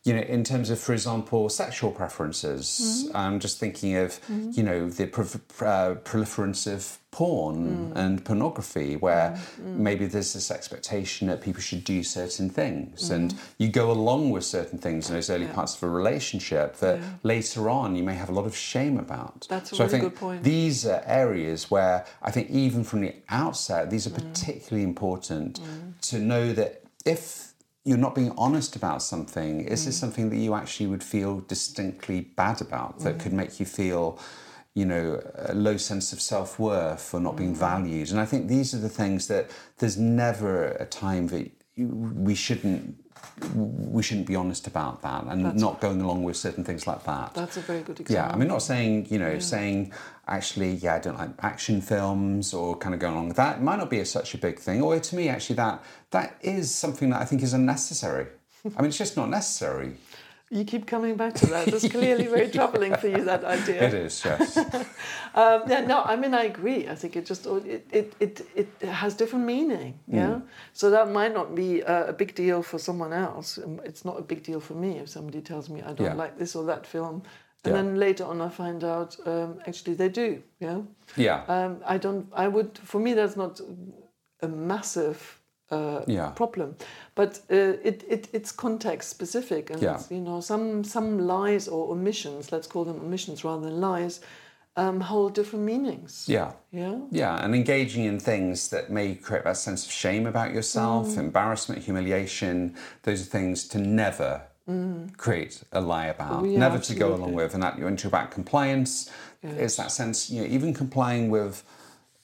you 0.05 0.13
know, 0.13 0.21
in 0.21 0.45
terms 0.45 0.69
of, 0.69 0.79
for 0.79 0.93
example, 0.93 1.49
sexual 1.49 1.91
preferences, 1.91 3.07
mm-hmm. 3.09 3.17
I'm 3.17 3.41
just 3.41 3.59
thinking 3.59 3.97
of, 3.97 4.11
mm-hmm. 4.11 4.51
you 4.53 4.63
know, 4.63 4.91
the 4.91 5.07
pro- 5.07 5.25
uh, 5.67 5.95
proliferance 5.95 6.71
of 6.71 6.99
porn 7.11 7.93
mm. 7.95 7.97
and 7.97 8.23
pornography, 8.23 8.97
where 8.97 9.31
mm. 9.31 9.77
maybe 9.77 10.05
there's 10.05 10.35
this 10.35 10.51
expectation 10.51 11.29
that 11.29 11.41
people 11.41 11.63
should 11.63 11.85
do 11.85 12.03
certain 12.03 12.51
things, 12.51 13.09
mm. 13.09 13.15
and 13.15 13.35
you 13.57 13.69
go 13.69 13.91
along 13.91 14.31
with 14.31 14.45
certain 14.45 14.79
things 14.79 15.09
in 15.09 15.15
those 15.15 15.31
early 15.31 15.47
yeah. 15.47 15.53
parts 15.53 15.77
of 15.77 15.85
a 15.85 15.89
relationship 15.89 16.77
that 16.79 16.99
yeah. 16.99 17.11
later 17.23 17.71
on 17.71 17.95
you 17.95 18.03
may 18.03 18.15
have 18.15 18.29
a 18.29 18.33
lot 18.33 18.45
of 18.45 18.55
shame 18.55 18.99
about. 18.99 19.47
That's 19.49 19.73
a 19.73 19.77
so 19.77 19.85
really 19.85 19.89
I 19.89 20.01
think 20.01 20.13
good 20.13 20.21
point. 20.21 20.43
These 20.43 20.87
are 20.87 21.03
areas 21.07 21.71
where 21.71 22.05
I 22.21 22.31
think 22.31 22.51
even 22.51 22.85
from 22.85 23.01
the 23.03 23.15
outset, 23.31 23.91
these 23.91 24.07
are 24.07 24.11
mm. 24.11 24.17
particularly 24.17 24.83
important 24.83 25.61
mm. 25.61 26.01
to 26.11 26.19
know 26.19 26.53
that 26.53 26.83
if 27.07 27.54
you're 27.85 27.99
not 27.99 28.15
being 28.15 28.33
honest 28.39 28.77
about 28.77 29.03
something. 29.03 29.61
Is 29.61 29.83
mm. 29.83 29.87
this 29.87 29.99
something 29.99 30.31
that 30.31 30.37
you 30.37 30.55
actually 30.55 30.87
would 30.87 31.05
feel 31.05 31.41
distinctly 31.41 32.23
bad 32.23 32.61
about 32.61 33.01
that 33.01 33.19
mm. 33.19 33.21
could 33.21 33.33
make 33.33 33.61
you 33.61 33.67
feel, 33.67 34.19
you 34.75 34.87
know, 34.87 35.23
a 35.37 35.55
low 35.55 35.77
sense 35.77 36.13
of 36.13 36.21
self 36.21 36.59
worth 36.59 37.13
or 37.13 37.21
not 37.21 37.35
mm. 37.35 37.39
being 37.39 37.55
valued? 37.55 38.11
And 38.11 38.19
I 38.19 38.25
think 38.25 38.49
these 38.49 38.75
are 38.75 38.79
the 38.79 38.89
things 38.89 39.29
that 39.29 39.51
there's 39.79 39.99
never 39.99 40.69
a 40.73 40.87
time 40.87 41.29
that 41.29 41.51
you, 41.75 41.89
we 41.89 42.35
shouldn't 42.35 43.01
we 43.55 44.03
shouldn't 44.03 44.27
be 44.27 44.37
honest 44.37 44.67
about 44.67 45.03
that 45.03 45.25
and 45.25 45.45
that's 45.45 45.61
not 45.61 45.81
going 45.81 46.01
along 46.01 46.23
with 46.23 46.37
certain 46.37 46.63
things 46.63 46.87
like 46.87 47.03
that. 47.05 47.35
That's 47.35 47.57
a 47.57 47.61
very 47.61 47.81
good 47.81 48.01
example. 48.01 48.15
Yeah, 48.15 48.33
I 48.33 48.37
mean, 48.37 48.49
not 48.49 48.63
saying, 48.63 49.07
you 49.11 49.19
know, 49.19 49.33
yeah. 49.33 49.39
saying 49.39 49.93
actually, 50.29 50.75
yeah, 50.75 50.95
I 50.95 50.99
don't 50.99 51.19
like 51.19 51.31
action 51.41 51.81
films 51.81 52.55
or 52.55 52.77
kind 52.77 52.95
of 52.95 53.01
going 53.01 53.15
along 53.15 53.29
with 53.29 53.37
that. 53.37 53.59
It 53.59 53.63
might 53.63 53.79
not 53.79 53.91
be 53.91 54.01
a, 54.01 54.05
such 54.05 54.35
a 54.35 54.39
big 54.39 54.59
thing. 54.59 54.83
Or 54.83 54.99
to 54.99 55.17
me, 55.17 55.29
actually, 55.29 55.57
that 55.57 55.83
that 56.11 56.37
is 56.41 56.75
something 56.75 57.11
that 57.11 57.21
I 57.21 57.25
think 57.25 57.43
is 57.43 57.53
unnecessary. 57.53 58.27
I 58.77 58.81
mean, 58.81 58.89
it's 58.89 58.99
just 58.99 59.17
not 59.17 59.29
necessary. 59.29 59.97
You 60.51 60.65
keep 60.65 60.87
coming 60.87 61.17
back 61.17 61.35
to 61.37 61.47
that. 61.47 61.69
It's 61.69 61.89
clearly 61.89 62.27
very 62.27 62.49
troubling 62.57 62.95
for 62.97 63.09
you, 63.09 63.25
that 63.25 63.45
idea. 63.45 63.89
It 63.89 63.95
is, 63.95 64.25
yes. 64.25 64.57
um, 65.35 65.63
yeah, 65.67 65.81
no, 65.81 66.03
I 66.05 66.17
mean, 66.17 66.35
I 66.35 66.45
agree. 66.45 66.87
I 66.87 66.95
think 66.95 67.17
it 67.17 67.27
just, 67.27 67.47
it, 67.47 67.87
it, 67.91 68.13
it, 68.21 68.47
it 68.55 68.89
has 68.89 69.15
different 69.15 69.47
meaning, 69.47 69.99
yeah? 70.07 70.29
Mm. 70.29 70.43
So 70.73 70.91
that 70.91 71.11
might 71.11 71.35
not 71.35 71.55
be 71.55 71.81
a, 71.81 72.09
a, 72.09 72.13
big 72.13 72.35
deal 72.35 72.63
for 72.63 72.79
someone 72.79 73.13
else. 73.13 73.59
It's 73.85 74.05
not 74.05 74.19
a 74.19 74.23
big 74.23 74.43
deal 74.45 74.61
for 74.61 74.75
me 74.75 74.99
if 74.99 75.09
somebody 75.09 75.41
tells 75.41 75.69
me 75.69 75.83
I 75.83 75.93
don't 75.93 76.09
yeah. 76.09 76.15
like 76.15 76.39
this 76.39 76.55
or 76.55 76.65
that 76.67 76.87
film. 76.87 77.23
And 77.65 77.75
yeah. 77.75 77.83
then 77.83 77.97
later 77.97 78.25
on, 78.25 78.41
I 78.41 78.49
find 78.51 78.85
out 78.85 79.17
um, 79.27 79.59
actually 79.67 79.95
they 79.95 80.11
do, 80.11 80.43
yeah? 80.61 80.81
Yeah. 81.17 81.45
Um, 81.49 81.81
I 81.87 81.97
don't, 81.97 82.27
I 82.35 82.47
would, 82.47 82.79
for 82.79 83.01
me, 83.01 83.15
that's 83.15 83.37
not 83.37 83.61
a 84.43 84.49
massive 84.49 85.41
uh, 85.71 86.03
yeah. 86.07 86.31
problem. 86.31 86.77
But 87.15 87.41
uh, 87.51 87.77
it, 87.83 88.05
it, 88.09 88.29
it's 88.33 88.53
context 88.53 89.11
specific, 89.11 89.71
and 89.71 89.83
yeah. 89.83 90.01
you 90.11 90.21
know 90.21 90.41
some 90.41 90.85
some 90.85 91.27
lies 91.27 91.69
or 91.69 91.91
omissions, 91.93 92.53
let's 92.53 92.67
call 92.67 92.85
them 92.85 93.01
omissions 93.01 93.45
rather 93.45 93.65
than 93.65 93.81
lies, 93.81 94.21
um, 94.77 95.01
hold 95.01 95.35
different 95.35 95.65
meanings. 95.65 96.27
Yeah, 96.29 96.53
yeah, 96.71 96.99
yeah, 97.11 97.45
and 97.45 97.55
engaging 97.55 98.05
in 98.05 98.21
things 98.21 98.69
that 98.69 98.91
may 98.91 99.15
create 99.15 99.45
that 99.45 99.57
sense 99.57 99.87
of 99.87 99.93
shame 99.93 100.27
about 100.27 100.53
yourself, 100.53 101.09
mm. 101.09 101.19
embarrassment, 101.19 101.83
humiliation. 101.83 102.75
Those 103.03 103.23
are 103.23 103.31
things 103.31 103.67
to 103.69 103.79
never. 103.79 104.43
Mm. 104.69 105.17
Create 105.17 105.63
a 105.73 105.81
lie 105.81 106.07
about, 106.07 106.47
yeah, 106.47 106.59
never 106.59 106.77
absolutely. 106.77 107.05
to 107.05 107.09
go 107.09 107.15
along 107.15 107.35
with, 107.35 107.55
and 107.55 107.63
that 107.63 107.79
you're 107.79 107.89
into 107.89 108.09
about 108.09 108.31
compliance. 108.31 109.11
Yes. 109.43 109.55
It's 109.59 109.77
that 109.77 109.91
sense, 109.91 110.31
you 110.31 110.41
know, 110.41 110.49
even 110.49 110.73
complying 110.73 111.29
with 111.29 111.63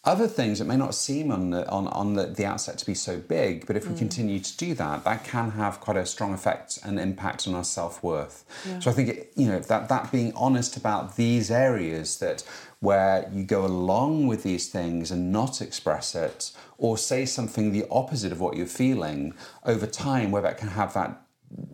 other 0.03 0.27
things 0.27 0.59
that 0.59 0.65
may 0.65 0.77
not 0.77 0.95
seem 0.95 1.31
on 1.31 1.51
the, 1.51 1.69
on, 1.69 1.87
on 1.89 2.15
the, 2.15 2.27
the 2.27 2.47
outset 2.47 2.79
to 2.79 2.87
be 2.87 2.95
so 2.95 3.19
big, 3.19 3.67
but 3.67 3.77
if 3.77 3.87
we 3.87 3.95
mm. 3.95 3.99
continue 3.99 4.39
to 4.39 4.57
do 4.57 4.73
that, 4.73 5.05
that 5.05 5.25
can 5.25 5.51
have 5.51 5.79
quite 5.81 5.99
a 5.99 6.07
strong 6.07 6.33
effect 6.33 6.79
and 6.83 6.99
impact 6.99 7.47
on 7.47 7.55
our 7.55 7.65
self 7.65 8.03
worth. 8.03 8.45
Yeah. 8.67 8.79
So 8.79 8.91
I 8.91 8.95
think 8.95 9.09
it, 9.11 9.33
you 9.37 9.47
know 9.47 9.59
that 9.59 9.91
that 9.91 10.11
being 10.11 10.33
honest 10.35 10.79
about 10.79 11.17
these 11.17 11.51
areas 11.51 12.19
that 12.21 12.43
where 12.81 13.31
you 13.31 13.45
go 13.45 13.67
along 13.67 14.27
with 14.27 14.43
these 14.43 14.69
things 14.69 15.11
and 15.11 15.31
not 15.31 15.61
express 15.61 16.15
it, 16.15 16.53
or 16.79 16.97
say 16.97 17.27
something 17.27 17.71
the 17.73 17.85
opposite 17.91 18.33
of 18.33 18.41
what 18.41 18.57
you're 18.57 18.65
feeling 18.65 19.35
over 19.67 19.87
time, 19.87 20.31
where 20.31 20.41
that 20.41 20.57
can 20.57 20.69
have 20.69 20.95
that 20.95 21.21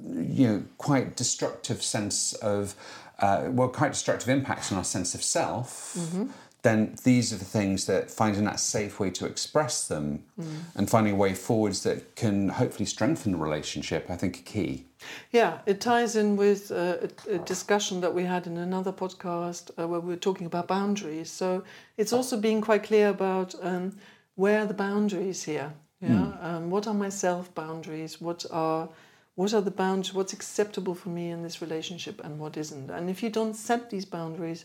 you 0.05 0.49
know 0.49 0.63
quite 0.79 1.17
destructive 1.17 1.83
sense 1.83 2.33
of 2.35 2.75
uh, 3.19 3.49
well, 3.49 3.69
quite 3.69 3.93
destructive 3.93 4.29
impacts 4.29 4.71
on 4.71 4.79
our 4.79 4.85
sense 4.85 5.15
of 5.15 5.23
self. 5.23 5.95
Mm-hmm 5.97 6.27
then 6.67 6.97
these 7.05 7.33
are 7.33 7.37
the 7.37 7.45
things 7.45 7.87
that 7.87 8.11
finding 8.11 8.43
that 8.43 8.59
safe 8.59 8.99
way 8.99 9.09
to 9.09 9.25
express 9.25 9.87
them 9.87 10.25
mm. 10.39 10.45
and 10.75 10.91
finding 10.91 11.13
a 11.13 11.17
way 11.17 11.33
forwards 11.33 11.85
that 11.85 12.17
can 12.17 12.49
hopefully 12.49 12.85
strengthen 12.85 13.31
the 13.31 13.39
relationship, 13.39 14.11
I 14.11 14.17
think, 14.17 14.41
are 14.41 14.43
key. 14.43 14.85
Yeah, 15.31 15.59
it 15.65 15.81
ties 15.81 16.17
in 16.17 16.35
with 16.35 16.73
uh, 16.73 16.97
a, 17.29 17.35
a, 17.35 17.39
discussion 17.39 18.01
that 18.01 18.13
we 18.13 18.25
had 18.25 18.49
in 18.49 18.57
another 18.57 18.91
podcast 18.91 19.71
uh, 19.79 19.87
where 19.87 20.01
we 20.01 20.09
were 20.09 20.25
talking 20.29 20.47
about 20.47 20.67
boundaries. 20.67 21.31
So 21.31 21.63
it's 21.97 22.13
also 22.13 22.37
being 22.37 22.61
quite 22.61 22.83
clear 22.83 23.11
about 23.11 23.55
um, 23.63 23.97
where 24.35 24.59
are 24.63 24.67
the 24.67 24.75
boundaries 24.75 25.45
here. 25.45 25.73
Yeah, 26.01 26.09
mm. 26.09 26.45
um, 26.45 26.71
what 26.71 26.89
are 26.89 26.95
my 26.95 27.11
self 27.11 27.55
boundaries? 27.55 28.21
What 28.21 28.45
are 28.51 28.89
what 29.37 29.55
are 29.55 29.61
the 29.61 29.71
boundaries? 29.71 30.13
What's 30.13 30.33
acceptable 30.33 30.95
for 30.95 31.11
me 31.11 31.31
in 31.31 31.43
this 31.43 31.63
relationship 31.63 32.23
and 32.25 32.39
what 32.39 32.57
isn't? 32.57 32.91
And 32.91 33.09
if 33.09 33.23
you 33.23 33.31
don't 33.31 33.55
set 33.55 33.91
these 33.91 34.05
boundaries, 34.05 34.65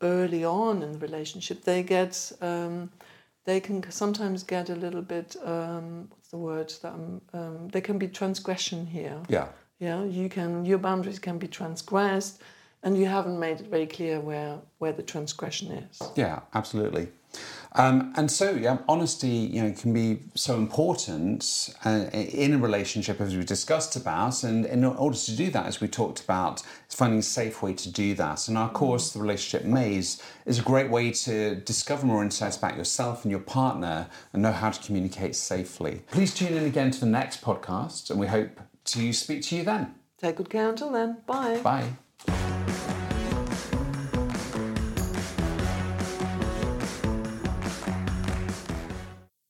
early 0.00 0.44
on 0.44 0.82
in 0.82 0.92
the 0.92 0.98
relationship, 0.98 1.62
they 1.62 1.82
get 1.82 2.32
um, 2.40 2.90
they 3.44 3.60
can 3.60 3.88
sometimes 3.90 4.42
get 4.42 4.70
a 4.70 4.74
little 4.74 5.02
bit 5.02 5.36
um, 5.44 6.08
what's 6.10 6.30
the 6.30 6.38
word 6.38 6.72
that 6.82 6.92
um, 6.92 7.68
they 7.68 7.80
can 7.80 7.98
be 7.98 8.08
transgression 8.08 8.86
here. 8.86 9.20
Yeah. 9.28 9.48
Yeah. 9.78 10.04
You 10.04 10.28
can 10.28 10.64
your 10.64 10.78
boundaries 10.78 11.18
can 11.18 11.38
be 11.38 11.46
transgressed, 11.46 12.42
and 12.82 12.96
you 12.96 13.06
haven't 13.06 13.38
made 13.38 13.60
it 13.60 13.66
very 13.66 13.86
clear 13.86 14.20
where 14.20 14.58
where 14.78 14.92
the 14.92 15.02
transgression 15.02 15.70
is. 15.72 16.00
Yeah, 16.16 16.40
absolutely. 16.54 17.08
Um, 17.76 18.12
and 18.16 18.30
so, 18.30 18.52
yeah, 18.52 18.78
honesty, 18.88 19.28
you 19.28 19.62
know, 19.62 19.72
can 19.72 19.92
be 19.92 20.20
so 20.34 20.56
important 20.56 21.74
uh, 21.84 22.06
in 22.12 22.54
a 22.54 22.58
relationship, 22.58 23.20
as 23.20 23.36
we 23.36 23.44
discussed 23.44 23.96
about. 23.96 24.42
And 24.44 24.64
in 24.64 24.84
order 24.84 25.16
to 25.16 25.36
do 25.36 25.50
that, 25.50 25.66
as 25.66 25.80
we 25.80 25.88
talked 25.88 26.20
about, 26.24 26.62
it's 26.86 26.94
finding 26.94 27.18
a 27.18 27.22
safe 27.22 27.62
way 27.62 27.74
to 27.74 27.92
do 27.92 28.14
that. 28.14 28.48
And 28.48 28.56
our 28.56 28.70
course, 28.70 29.12
the 29.12 29.20
Relationship 29.20 29.66
Maze, 29.66 30.22
is 30.46 30.58
a 30.58 30.62
great 30.62 30.90
way 30.90 31.10
to 31.10 31.56
discover 31.56 32.06
more 32.06 32.22
insights 32.22 32.56
about 32.56 32.76
yourself 32.76 33.24
and 33.24 33.30
your 33.30 33.40
partner 33.40 34.08
and 34.32 34.42
know 34.42 34.52
how 34.52 34.70
to 34.70 34.82
communicate 34.82 35.36
safely. 35.36 36.02
Please 36.10 36.32
tune 36.32 36.54
in 36.54 36.64
again 36.64 36.90
to 36.92 37.00
the 37.00 37.06
next 37.06 37.42
podcast, 37.42 38.10
and 38.10 38.18
we 38.18 38.26
hope 38.26 38.58
to 38.86 39.12
speak 39.12 39.42
to 39.42 39.56
you 39.56 39.64
then. 39.64 39.94
Take 40.18 40.36
good 40.36 40.48
care 40.48 40.70
until 40.70 40.90
then. 40.90 41.18
Bye. 41.26 41.60
Bye. 41.60 42.55